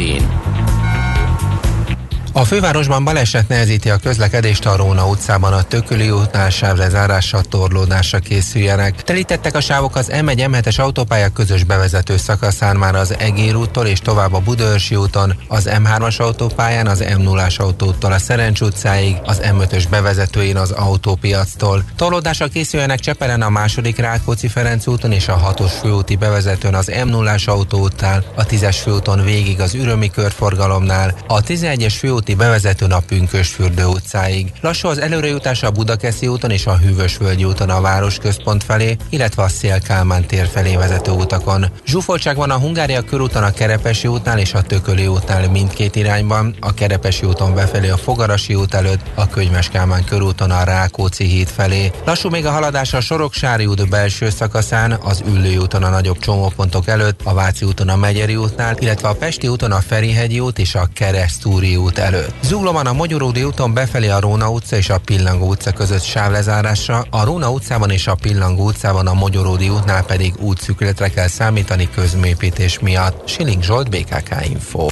[2.33, 9.03] A fővárosban baleset nehezíti a közlekedést a Róna utcában a Tököli útnál sávlezárással torlódásra készüljenek.
[9.03, 14.01] Telítettek a sávok az M1 M7-es autópálya közös bevezető szakaszán már az Egér úttól és
[14.01, 19.85] tovább a Budaörsi úton, az M3-as autópályán az M0-as autótól a Szerencs utcáig, az M5-ös
[19.91, 21.85] bevezetőjén az autópiactól.
[21.97, 27.49] Torlódásra készüljenek Csepelen a második Rákóczi Ferenc úton és a 6-os főúti bevezetőn az M0-as
[27.49, 34.53] autóútnál, a 10-es főúton végig az Ürömi körforgalomnál, a 11-es főúti bevezetőn a Pünkösfürdő utcáig.
[34.61, 39.49] Lassú az előrejutás a Budakeszi úton és a Hűvösvölgyi úton a városközpont felé, illetve a
[39.49, 41.67] Szél-Kálmán tér felé vezető utakon.
[41.87, 46.75] Zsúfoltság van a Hungária körúton a Kerepesi útnál és a Tököli útnál mindkét irányban, a
[46.75, 51.91] Kerepesi úton befelé a Fogarasi út előtt, a Könyves Kálmán körúton a Rákóczi híd felé.
[52.05, 56.89] Lassú még a haladás a Soroksári út belső szakaszán, az Üllői úton a nagyobb csomópontok
[56.89, 60.75] előtt, a Váci úton a Megyeri útnál, illetve a Pesti úton a Ferihegyi út és
[60.75, 62.35] a Keresztúri út előtt.
[62.43, 67.25] Zuglóban a Magyaródi úton befelé a Róna utca és a Pillangó utca között sávlezárásra, a
[67.25, 73.29] Róna utcában és a Pillangó utcában a Magyaródi útnál pedig útszűkületre kell számítani közmépítés miatt.
[73.29, 74.87] Siling Zsolt, BKK Info.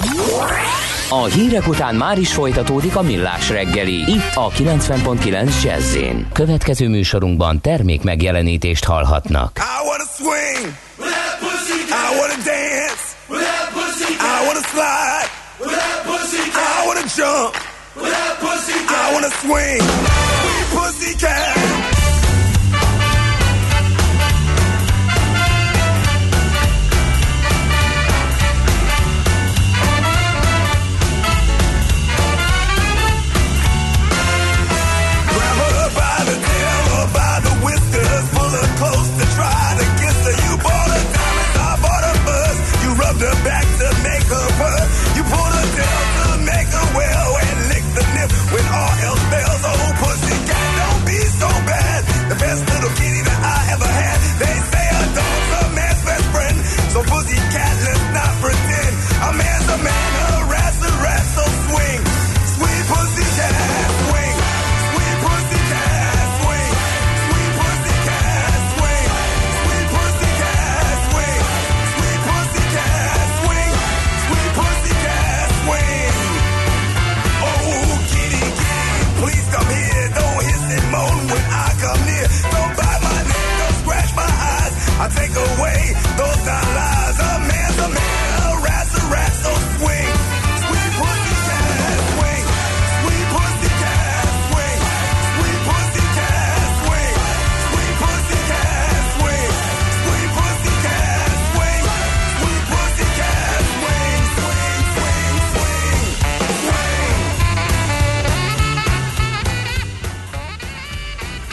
[1.08, 3.94] A hírek után már is folytatódik a millás reggeli.
[3.94, 5.96] Itt a 90.9 jazz
[6.32, 9.58] Következő műsorunkban termék megjelenítést hallhatnak.
[9.58, 10.74] I wanna swing.
[11.88, 13.04] I wanna dance.
[13.28, 15.44] I wanna slide.
[15.60, 16.45] I
[16.96, 17.56] wanna jump.
[17.98, 19.80] I wanna swing.
[19.80, 21.75] Sweet pussy cat.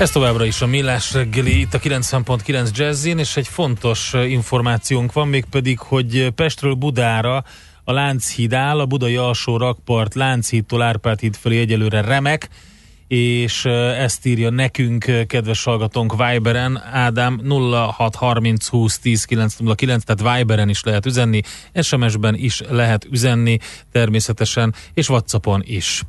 [0.04, 5.28] Ez továbbra is a Millás reggeli, itt a 90.9 Jazzin, és egy fontos információnk van,
[5.28, 7.44] mégpedig, hogy Pestről Budára
[7.84, 12.50] a Lánchíd áll, a budai alsó rakpart Lánchídtól Árpád híd felé egyelőre remek,
[13.08, 13.66] és
[13.98, 21.06] ezt írja nekünk, kedves hallgatónk Viberen, Ádám 0630 20 10 909, tehát Viberen is lehet
[21.06, 21.42] üzenni,
[21.82, 23.58] SMS-ben is lehet üzenni
[23.92, 26.04] természetesen, és Whatsappon is.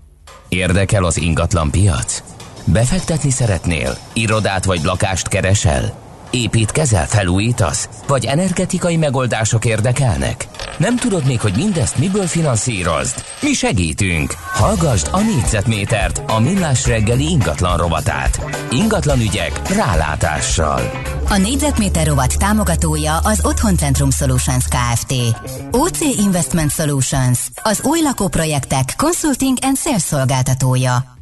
[0.49, 2.34] Érdekel az ingatlan piac?
[2.65, 3.97] Befektetni szeretnél?
[4.12, 6.03] Irodát vagy lakást keresel?
[6.31, 7.89] Építkezel, felújítasz?
[8.07, 10.47] Vagy energetikai megoldások érdekelnek?
[10.78, 13.24] Nem tudod még, hogy mindezt miből finanszírozd?
[13.41, 14.35] Mi segítünk!
[14.53, 18.45] Hallgasd a négyzetmétert, a millás reggeli ingatlan rovatát.
[18.70, 20.81] Ingatlan ügyek rálátással.
[21.28, 25.15] A négyzetméter rovat támogatója az Otthoncentrum Solutions Kft.
[25.70, 31.14] OC Investment Solutions, az új lakóprojektek consulting and sales szolgáltatója.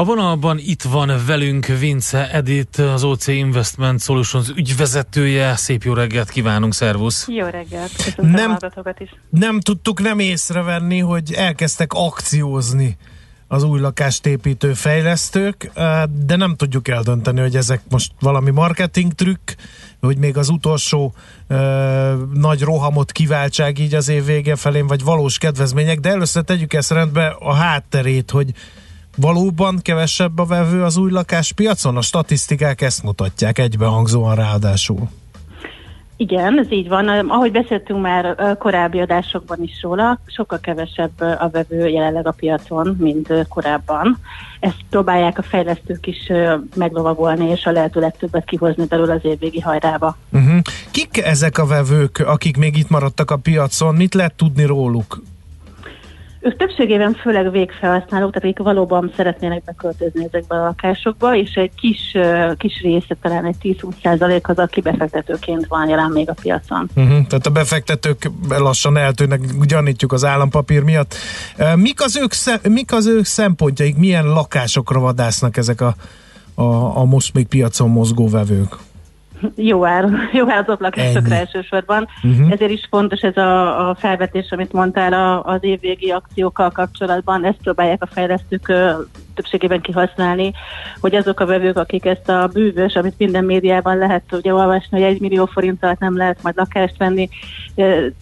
[0.00, 5.56] A vonalban itt van velünk Vince Edit, az OC Investment Solutions ügyvezetője.
[5.56, 7.28] Szép jó reggelt kívánunk, szervusz!
[7.28, 8.56] Jó reggelt, köszönöm Nem-
[8.98, 9.14] is.
[9.30, 12.96] Nem tudtuk nem észrevenni, hogy elkezdtek akciózni
[13.48, 19.12] az új lakást építő fejlesztők, eh, de nem tudjuk eldönteni, hogy ezek most valami marketing
[19.12, 19.50] trükk,
[20.00, 21.14] hogy még az utolsó
[21.46, 26.72] ö, nagy rohamot kiváltság így az év vége felén, vagy valós kedvezmények, de először tegyük
[26.72, 28.52] ezt rendbe a hátterét, hogy
[29.16, 31.96] valóban kevesebb a vevő az új lakáspiacon?
[31.96, 35.08] A statisztikák ezt mutatják egybehangzóan ráadásul.
[36.16, 37.08] Igen, ez így van.
[37.08, 43.46] Ahogy beszéltünk már korábbi adásokban is róla, sokkal kevesebb a vevő jelenleg a piacon, mint
[43.48, 44.18] korábban.
[44.60, 46.32] Ezt próbálják a fejlesztők is
[46.74, 50.16] meglovagolni, és a lehető legtöbbet kihozni belőle az évvégi hajrába.
[50.32, 50.58] Uh-huh.
[50.90, 53.94] Kik ezek a vevők, akik még itt maradtak a piacon?
[53.94, 55.22] Mit lehet tudni róluk?
[56.40, 62.16] Ők többségében főleg végfelhasználók, tehát akik valóban szeretnének beköltözni ezekbe a lakásokba, és egy kis,
[62.56, 66.90] kis része, talán egy 10-20 százalék az, aki befektetőként van jelen még a piacon.
[66.94, 67.26] Uh-huh.
[67.26, 71.14] Tehát a befektetők lassan eltűnnek, gyanítjuk az állampapír miatt.
[71.74, 75.94] Mik az ők, szem, mik az ők szempontjaik, milyen lakásokra vadásznak ezek a,
[76.54, 78.76] a, a most még piacon mozgó vevők?
[79.54, 82.08] Jó ár, jó árazott lakásokra elsősorban.
[82.22, 82.50] Mhm.
[82.50, 87.44] Ezért is fontos ez a, a felvetés, amit mondtál a, az évvégi akciókkal kapcsolatban.
[87.44, 88.72] Ezt próbálják a fejlesztők
[89.34, 90.52] többségében kihasználni,
[91.00, 95.14] hogy azok a vevők, akik ezt a bűvös, amit minden médiában lehet ugye olvasni, hogy
[95.14, 97.28] egy millió forint alatt nem lehet majd lakást venni,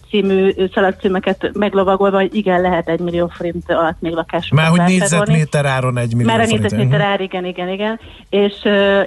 [0.09, 5.65] című szalagcímeket meglovagolva, hogy igen, lehet egy millió forint alatt még lakást Már hogy négyzetméter
[5.65, 6.61] áron egy millió Már forint.
[6.61, 7.99] négyzetméter ár, igen, igen, igen.
[8.29, 8.53] És,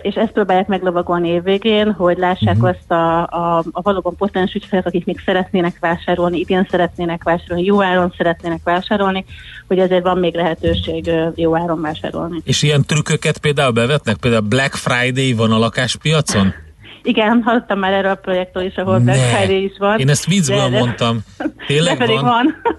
[0.03, 2.69] és ezt próbálják meglovagolni évvégén, hogy lássák uh-huh.
[2.69, 7.83] azt a, a, a valóban potens ügyfelek, akik még szeretnének vásárolni, idén szeretnének vásárolni, jó
[7.83, 9.25] áron szeretnének vásárolni,
[9.69, 12.41] hogy ezért van még lehetőség jó áron vásárolni.
[12.45, 14.17] És ilyen trükköket például bevetnek?
[14.17, 16.55] Például Black Friday van a lakáspiacon?
[17.03, 19.19] Igen, hallottam már erről a projektről is, ahol Black.
[19.19, 19.99] Friday is van.
[19.99, 21.21] Én ezt viccből de- mondtam.
[21.67, 22.23] Tényleg de van?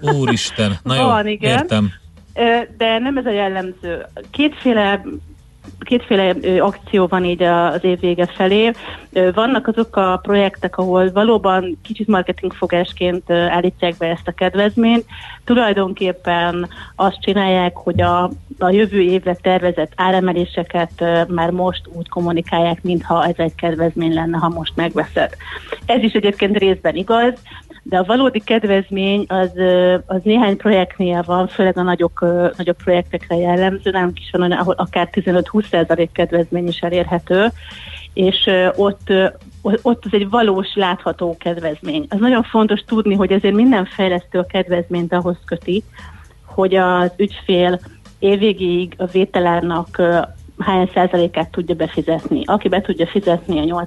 [0.00, 0.14] van.
[0.14, 0.78] Úristen.
[0.82, 1.58] Na jó, Van, igen.
[1.58, 1.92] értem.
[2.76, 4.06] De nem ez a jellemző.
[4.30, 5.02] Kétféle
[5.78, 8.70] kétféle akció van így az év vége felé.
[9.34, 15.04] Vannak azok a projektek, ahol valóban kicsit marketingfogásként állítják be ezt a kedvezményt.
[15.44, 23.24] Tulajdonképpen azt csinálják, hogy a, a jövő évre tervezett áremeléseket már most úgy kommunikálják, mintha
[23.24, 25.30] ez egy kedvezmény lenne, ha most megveszed.
[25.86, 27.32] Ez is egyébként részben igaz,
[27.86, 29.50] de a valódi kedvezmény az,
[30.06, 34.74] az néhány projektnél van, főleg a nagyobb, ö, nagyobb projektekre jellemző, nálunk is van ahol
[34.76, 37.48] akár 15-20% kedvezmény is elérhető,
[38.12, 39.12] és ott,
[39.62, 42.06] ott az egy valós, látható kedvezmény.
[42.08, 45.82] Az nagyon fontos tudni, hogy ezért minden fejlesztő a kedvezményt ahhoz köti,
[46.44, 47.80] hogy az ügyfél
[48.18, 50.02] évvégéig a vételárnak
[50.58, 52.42] hány százalékát tudja befizetni.
[52.44, 53.86] Aki be tudja fizetni a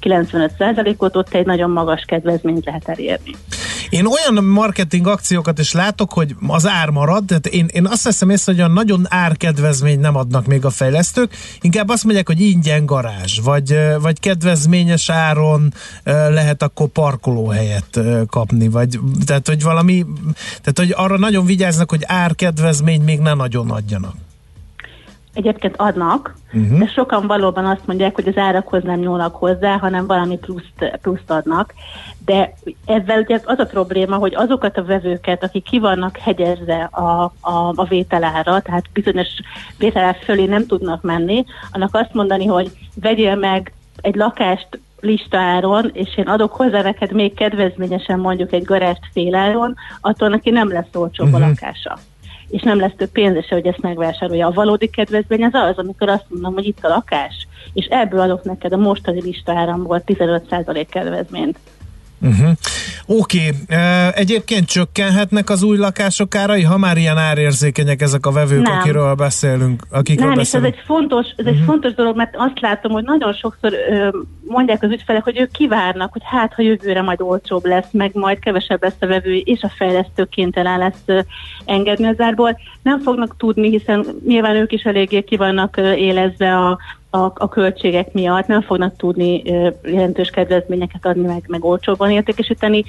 [0.00, 3.34] 80-90-95 százalékot, ott egy nagyon magas kedvezményt lehet elérni.
[3.90, 8.30] Én olyan marketing akciókat is látok, hogy az ár marad, tehát én, én azt veszem
[8.30, 12.86] észre, hogy olyan nagyon árkedvezményt nem adnak még a fejlesztők, inkább azt mondják, hogy ingyen
[12.86, 15.72] garázs, vagy, vagy kedvezményes áron
[16.04, 20.04] lehet akkor parkolóhelyet kapni, vagy tehát, hogy valami,
[20.60, 24.14] tehát, hogy arra nagyon vigyáznak, hogy árkedvezményt még ne nagyon adjanak.
[25.38, 26.78] Egyébként adnak, uh-huh.
[26.78, 31.30] de sokan valóban azt mondják, hogy az árakhoz nem nyúlnak hozzá, hanem valami pluszt, pluszt
[31.30, 31.74] adnak.
[32.24, 32.54] De
[32.84, 37.72] ezzel ugye az a probléma, hogy azokat a vevőket, akik ki vannak hegyezve a, a,
[37.74, 39.28] a vételára, tehát bizonyos
[39.76, 42.70] vételár fölé nem tudnak menni, annak azt mondani, hogy
[43.00, 49.02] vegyél meg egy lakást listáron, és én adok hozzá neked még kedvezményesen mondjuk egy garást
[49.12, 51.42] féláron, attól neki nem lesz olcsóbb uh-huh.
[51.42, 51.48] a Mhm.
[51.48, 51.98] lakása
[52.50, 54.46] és nem lesz több pénze se, hogy ezt megvásárolja.
[54.46, 58.44] A valódi kedvezmény az az, amikor azt mondom, hogy itt a lakás, és ebből adok
[58.44, 61.58] neked a mostani lista áramból 15% kedvezményt.
[62.20, 62.50] Uh-huh.
[63.06, 63.78] Oké, okay.
[64.14, 68.78] egyébként csökkenhetnek az új lakások árai, ha már ilyen árérzékenyek ezek a vevők, Nem.
[68.78, 69.82] akiről beszélünk.
[69.90, 70.74] Akikről Nem, és ez beszélünk.
[70.74, 74.08] egy fontos, ez egy fontos dolog, mert azt látom, hogy nagyon sokszor ö,
[74.46, 78.38] mondják az ügyfelek, hogy ők kivárnak, hogy hát, ha jövőre majd olcsóbb lesz, meg majd
[78.38, 81.24] kevesebb lesz a vevő, és a fejlesztő kénytelen lesz
[81.64, 82.58] engedni az árból.
[82.82, 86.78] Nem fognak tudni, hiszen nyilván ők is eléggé ki vannak élezve a,
[87.10, 89.42] a, a költségek miatt, nem fognak tudni
[89.82, 92.84] jelentős kedvezményeket adni, meg, meg olcsóbban értékesíteni,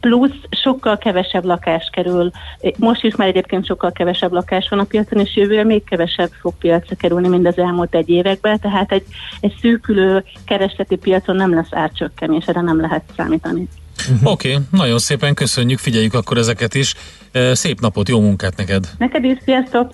[0.00, 2.30] plusz sokkal kevesebb lakás kerül.
[2.76, 6.54] Most is már egyébként sokkal kevesebb lakás van a piacon, és jövőre még kevesebb fog
[6.58, 9.04] piacra kerülni, mint az elmúlt egy években, tehát egy,
[9.40, 13.68] egy szűkülő keresleti piacon nem lesz árcsökkenés, erre nem lehet számítani.
[14.10, 14.32] Uh-huh.
[14.32, 16.94] Oké, okay, nagyon szépen köszönjük, figyeljük akkor ezeket is.
[17.52, 18.88] Szép napot, jó munkát neked!
[18.98, 19.92] Neked is, sziasztok!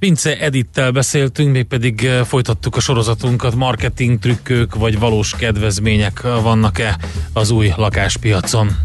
[0.00, 6.98] Vince Edittel beszéltünk, még pedig eh, folytattuk a sorozatunkat, marketing trükkök vagy valós kedvezmények vannak-e
[7.32, 8.76] az új lakáspiacon.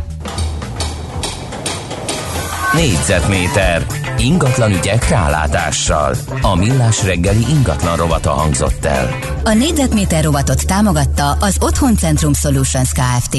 [2.74, 3.86] Négyzetméter
[4.18, 6.16] ingatlan ügyek rálátással.
[6.42, 9.20] A millás reggeli ingatlan rovata hangzott el.
[9.44, 13.38] A négyzetméter rovatot támogatta az Otthoncentrum Solutions Kft.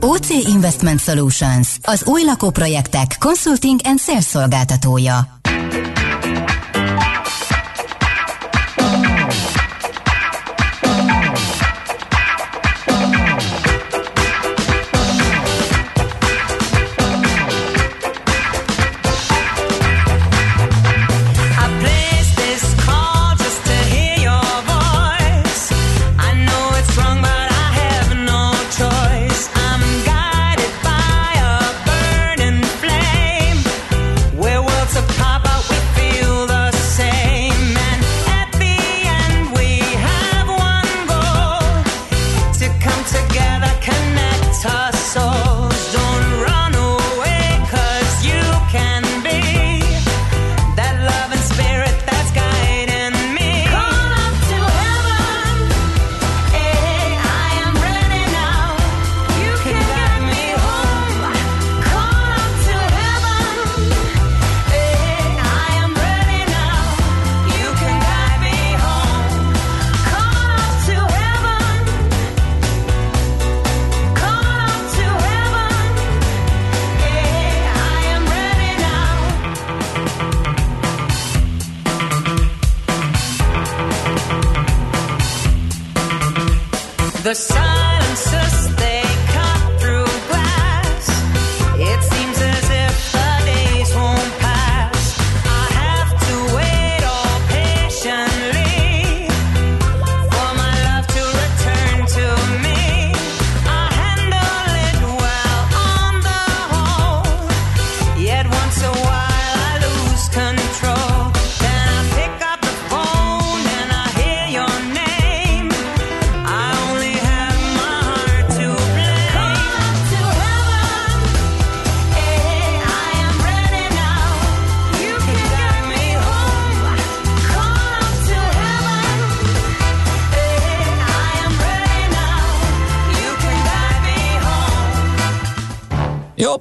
[0.00, 5.40] OC Investment Solutions, az új lakóprojektek consulting and sales szolgáltatója.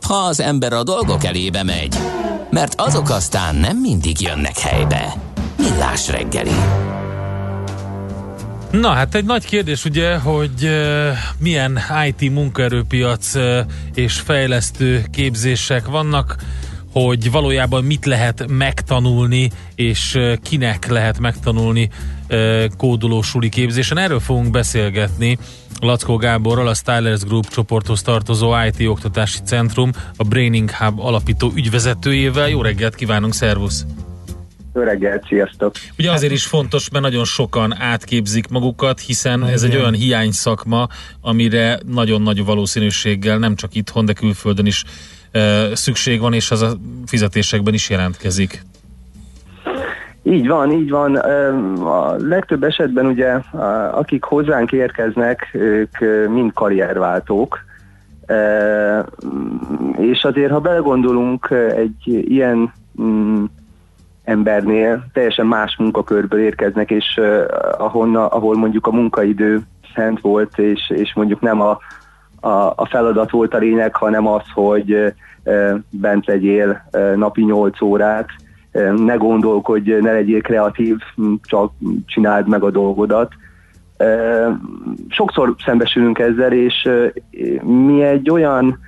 [0.10, 1.96] Ha az ember a dolgok elébe megy,
[2.50, 5.14] mert azok aztán nem mindig jönnek helybe.
[5.58, 6.52] Millás reggeli.
[8.72, 10.70] Na hát egy nagy kérdés ugye, hogy
[11.38, 13.34] milyen IT munkaerőpiac
[13.94, 16.36] és fejlesztő képzések vannak,
[16.92, 21.90] hogy valójában mit lehet megtanulni, és kinek lehet megtanulni
[22.78, 23.98] kódolósuli képzésen.
[23.98, 25.38] Erről fogunk beszélgetni
[25.82, 32.50] Lackó Gáborral, a Stylers Group csoporthoz tartozó IT Oktatási Centrum, a Braining Hub alapító ügyvezetőjével.
[32.50, 33.86] Jó reggelt kívánunk, szervusz!
[34.74, 35.76] Jó reggelt, sziasztok!
[35.98, 40.88] Ugye azért is fontos, mert nagyon sokan átképzik magukat, hiszen ez egy olyan hiány szakma,
[41.22, 44.84] amire nagyon nagy valószínűséggel nem csak itthon, de külföldön is
[45.32, 48.64] e, szükség van, és az a fizetésekben is jelentkezik.
[50.24, 51.16] Így van, így van.
[51.16, 53.34] A legtöbb esetben ugye,
[53.92, 55.98] akik hozzánk érkeznek, ők
[56.30, 57.60] mind karrierváltók.
[59.98, 63.44] És azért, ha belegondolunk egy ilyen mm,
[64.24, 67.20] embernél, teljesen más munkakörből érkeznek, és
[67.78, 69.62] ahonna, ahol mondjuk a munkaidő
[69.96, 71.78] szent volt, és, és mondjuk nem a,
[72.40, 75.14] a, a feladat volt a lényeg, hanem az, hogy
[75.90, 78.28] bent legyél napi 8 órát,
[78.96, 80.98] ne gondolkodj, ne legyél kreatív,
[81.42, 81.72] csak
[82.06, 83.32] csináld meg a dolgodat.
[85.10, 86.90] Sokszor szembesülünk ezzel, és
[87.62, 88.80] mi egy olyan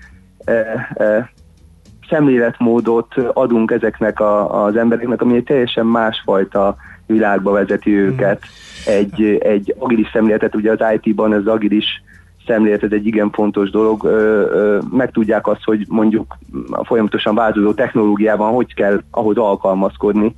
[2.10, 6.76] szemléletmódot adunk ezeknek a, az embereknek, ami egy teljesen másfajta
[7.06, 8.44] világba vezeti őket.
[8.86, 12.04] Egy, egy agilis szemléletet, ugye az IT-ban az agilis
[12.46, 14.04] szemlélet, ez egy igen fontos dolog.
[14.04, 16.38] Ö, ö, Megtudják azt, hogy mondjuk
[16.72, 20.36] a folyamatosan változó technológiában hogy kell ahhoz alkalmazkodni,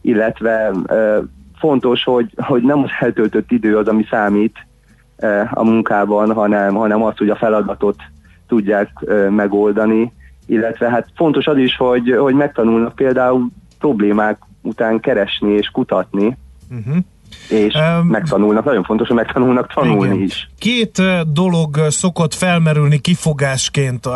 [0.00, 0.72] illetve
[1.58, 4.66] fontos, hogy, hogy nem az eltöltött idő az, ami számít
[5.50, 7.96] a munkában, hanem, hanem az, hogy a feladatot
[8.46, 8.90] tudják
[9.30, 10.12] megoldani,
[10.46, 16.36] illetve hát fontos az is, hogy, hogy megtanulnak például problémák után keresni és kutatni,
[16.70, 16.96] Uh-huh.
[17.48, 20.22] És Em, megtanulnak, nagyon fontos, hogy megtanulnak tanulni Igen.
[20.22, 20.48] is.
[20.58, 24.06] Két ö, dolog ö, szokott felmerülni kifogásként.
[24.06, 24.10] Ö,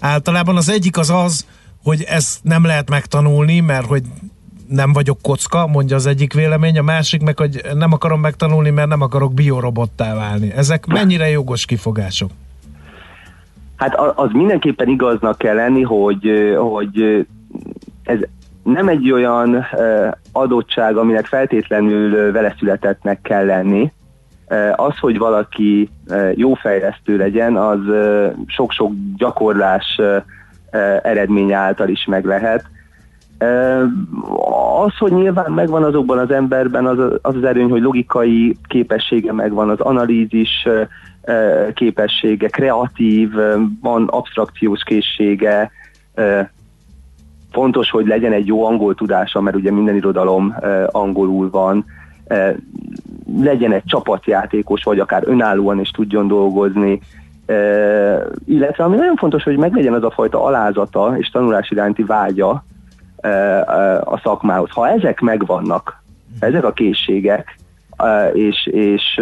[0.00, 1.46] Általában az egyik az az,
[1.82, 4.02] hogy ezt nem lehet megtanulni, mert hogy
[4.68, 8.88] nem vagyok kocka, mondja az egyik vélemény, a másik meg, hogy nem akarom megtanulni, mert
[8.88, 10.52] nem akarok biorobottá válni.
[10.52, 12.30] Ezek mennyire jogos kifogások?
[13.76, 17.26] Hát az mindenképpen igaznak kell lenni, hogy, hogy
[18.02, 18.18] ez
[18.64, 19.66] nem egy olyan
[20.32, 23.92] adottság, aminek feltétlenül vele születettnek kell lenni.
[24.76, 25.90] Az, hogy valaki
[26.34, 27.78] jó fejlesztő legyen, az
[28.46, 30.00] sok-sok gyakorlás
[31.02, 32.64] eredménye által is meg lehet.
[34.84, 39.70] Az, hogy nyilván megvan azokban az emberben az az, az erőny, hogy logikai képessége megvan,
[39.70, 40.68] az analízis
[41.74, 43.30] képessége, kreatív,
[43.80, 45.70] van abstrakciós készsége,
[47.54, 51.84] fontos, hogy legyen egy jó angol tudása, mert ugye minden irodalom ö, angolul van,
[52.26, 52.50] ö,
[53.38, 57.00] legyen egy csapatjátékos, vagy akár önállóan is tudjon dolgozni,
[57.46, 58.16] ö,
[58.46, 62.64] illetve ami nagyon fontos, hogy meglegyen az a fajta alázata és tanulás iránti vágya,
[64.04, 64.70] a szakmához.
[64.70, 66.02] Ha ezek megvannak,
[66.38, 67.58] ezek a készségek,
[68.32, 69.20] és, és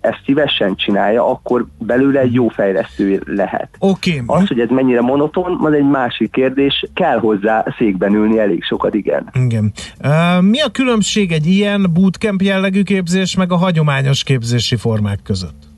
[0.00, 3.68] ezt szívesen csinálja, akkor belőle egy jó fejlesztő lehet.
[3.78, 4.22] Oké.
[4.26, 8.94] Az, hogy ez mennyire monoton, az egy másik kérdés, kell hozzá székben ülni elég sokat,
[8.94, 9.28] igen.
[9.32, 9.72] Igen.
[10.02, 15.68] Ö, Mi a különbség egy ilyen bootcamp jellegű képzés meg a hagyományos képzési formák között?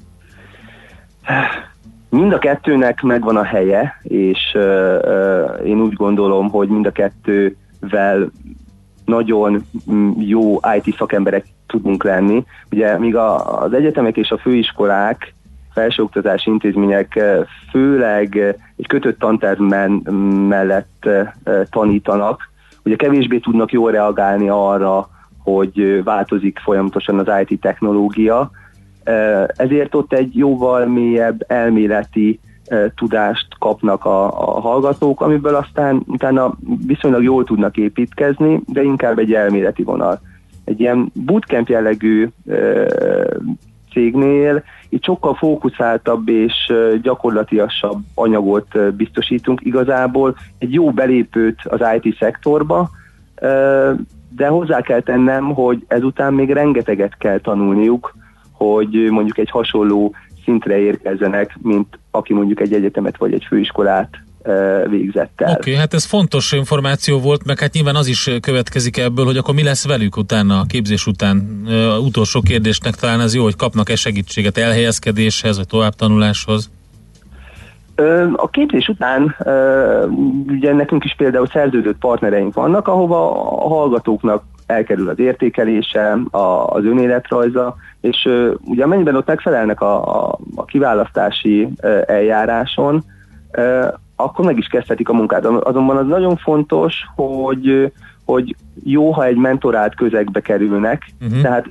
[2.09, 4.61] Mind a kettőnek megvan a helye, és ö,
[5.03, 8.31] ö, én úgy gondolom, hogy mind a kettővel
[9.05, 12.45] nagyon mm, jó IT szakemberek tudunk lenni.
[12.71, 15.35] Ugye míg a, az egyetemek és a főiskolák,
[15.73, 19.91] felsőoktatási intézmények ö, főleg ö, egy kötött tantermen
[20.49, 21.23] mellett ö,
[21.71, 22.51] tanítanak,
[22.85, 25.09] ugye kevésbé tudnak jól reagálni arra,
[25.43, 28.51] hogy változik folyamatosan az IT technológia,
[29.57, 32.41] Ezért ott egy jóval mélyebb elméleti
[32.95, 36.55] tudást kapnak a, a hallgatók, amiből aztán utána
[36.87, 40.21] viszonylag jól tudnak építkezni, de inkább egy elméleti vonal.
[40.65, 42.85] Egy ilyen bootcamp jellegű ö,
[43.93, 46.73] cégnél itt sokkal fókuszáltabb és
[47.03, 52.91] gyakorlatiasabb anyagot biztosítunk igazából, egy jó belépőt az IT szektorba,
[54.37, 58.15] de hozzá kell tennem, hogy ezután még rengeteget kell tanulniuk,
[58.53, 64.09] hogy mondjuk egy hasonló szintre érkezzenek, mint aki mondjuk egy egyetemet vagy egy főiskolát
[64.89, 65.51] végzett el.
[65.51, 69.37] Oké, okay, hát ez fontos információ volt, meg hát nyilván az is következik ebből, hogy
[69.37, 71.63] akkor mi lesz velük utána, a képzés után.
[71.69, 76.71] Ö, utolsó kérdésnek talán ez jó, hogy kapnak-e segítséget elhelyezkedéshez, vagy továbbtanuláshoz?
[78.33, 79.37] A képzés után
[80.49, 83.31] ugye nekünk is például szerződött partnereink vannak, ahova
[83.65, 90.27] a hallgatóknak elkerül az értékelése, a, az önéletrajza, és ö, ugye amennyiben ott megfelelnek a,
[90.27, 91.69] a, a kiválasztási
[92.07, 93.05] eljáráson,
[94.17, 95.45] akkor meg is kezdhetik a munkát.
[95.47, 97.93] Azonban az nagyon fontos, hogy,
[98.25, 101.41] hogy jó, ha egy mentorált közegbe kerülnek, uh-huh.
[101.41, 101.67] tehát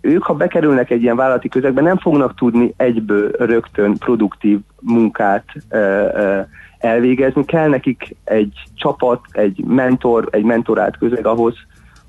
[0.00, 5.78] ők, ha bekerülnek egy ilyen vállalati közegbe, nem fognak tudni egyből rögtön produktív munkát ö,
[6.14, 6.40] ö,
[6.78, 7.44] elvégezni.
[7.44, 11.54] Kell nekik egy csapat, egy mentor, egy mentorált közeg ahhoz,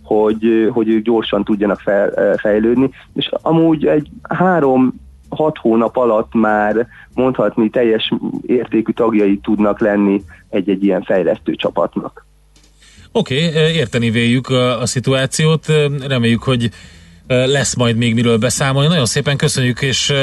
[0.09, 2.89] hogy, hogy ők gyorsan tudjanak fel, fejlődni.
[3.13, 4.93] És amúgy egy három
[5.29, 8.13] hat hónap alatt már mondhatni teljes
[8.45, 12.25] értékű tagjai tudnak lenni egy-egy ilyen fejlesztő csapatnak.
[13.11, 15.65] Oké, okay, érteni véljük a, a szituációt,
[16.07, 16.69] reméljük, hogy
[17.27, 18.87] lesz majd még miről beszámolni.
[18.87, 20.13] Nagyon szépen köszönjük, és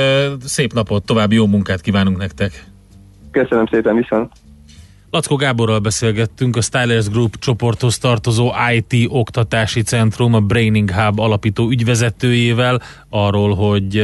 [0.44, 2.64] szép napot, további jó munkát kívánunk nektek.
[3.30, 4.32] Köszönöm szépen, viszont.
[5.10, 11.70] Lackó Gáborral beszélgettünk, a Stylers Group csoporthoz tartozó IT oktatási centrum, a Braining Hub alapító
[11.70, 13.96] ügyvezetőjével arról, hogy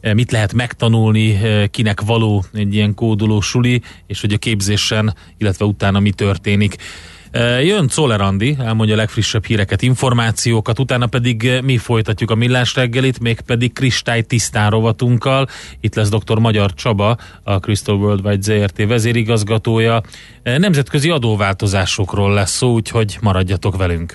[0.00, 5.14] eh, mit lehet megtanulni, eh, kinek való egy ilyen kódoló suli, és hogy a képzésen,
[5.38, 6.76] illetve utána mi történik.
[7.62, 13.20] Jön Czoller Andi, elmondja a legfrissebb híreket, információkat, utána pedig mi folytatjuk a millás reggelit,
[13.20, 15.48] mégpedig kristály tisztán rovatunkkal.
[15.80, 16.38] Itt lesz dr.
[16.38, 20.02] Magyar Csaba, a Crystal Worldwide ZRT vezérigazgatója.
[20.42, 24.14] Nemzetközi adóváltozásokról lesz szó, úgyhogy maradjatok velünk.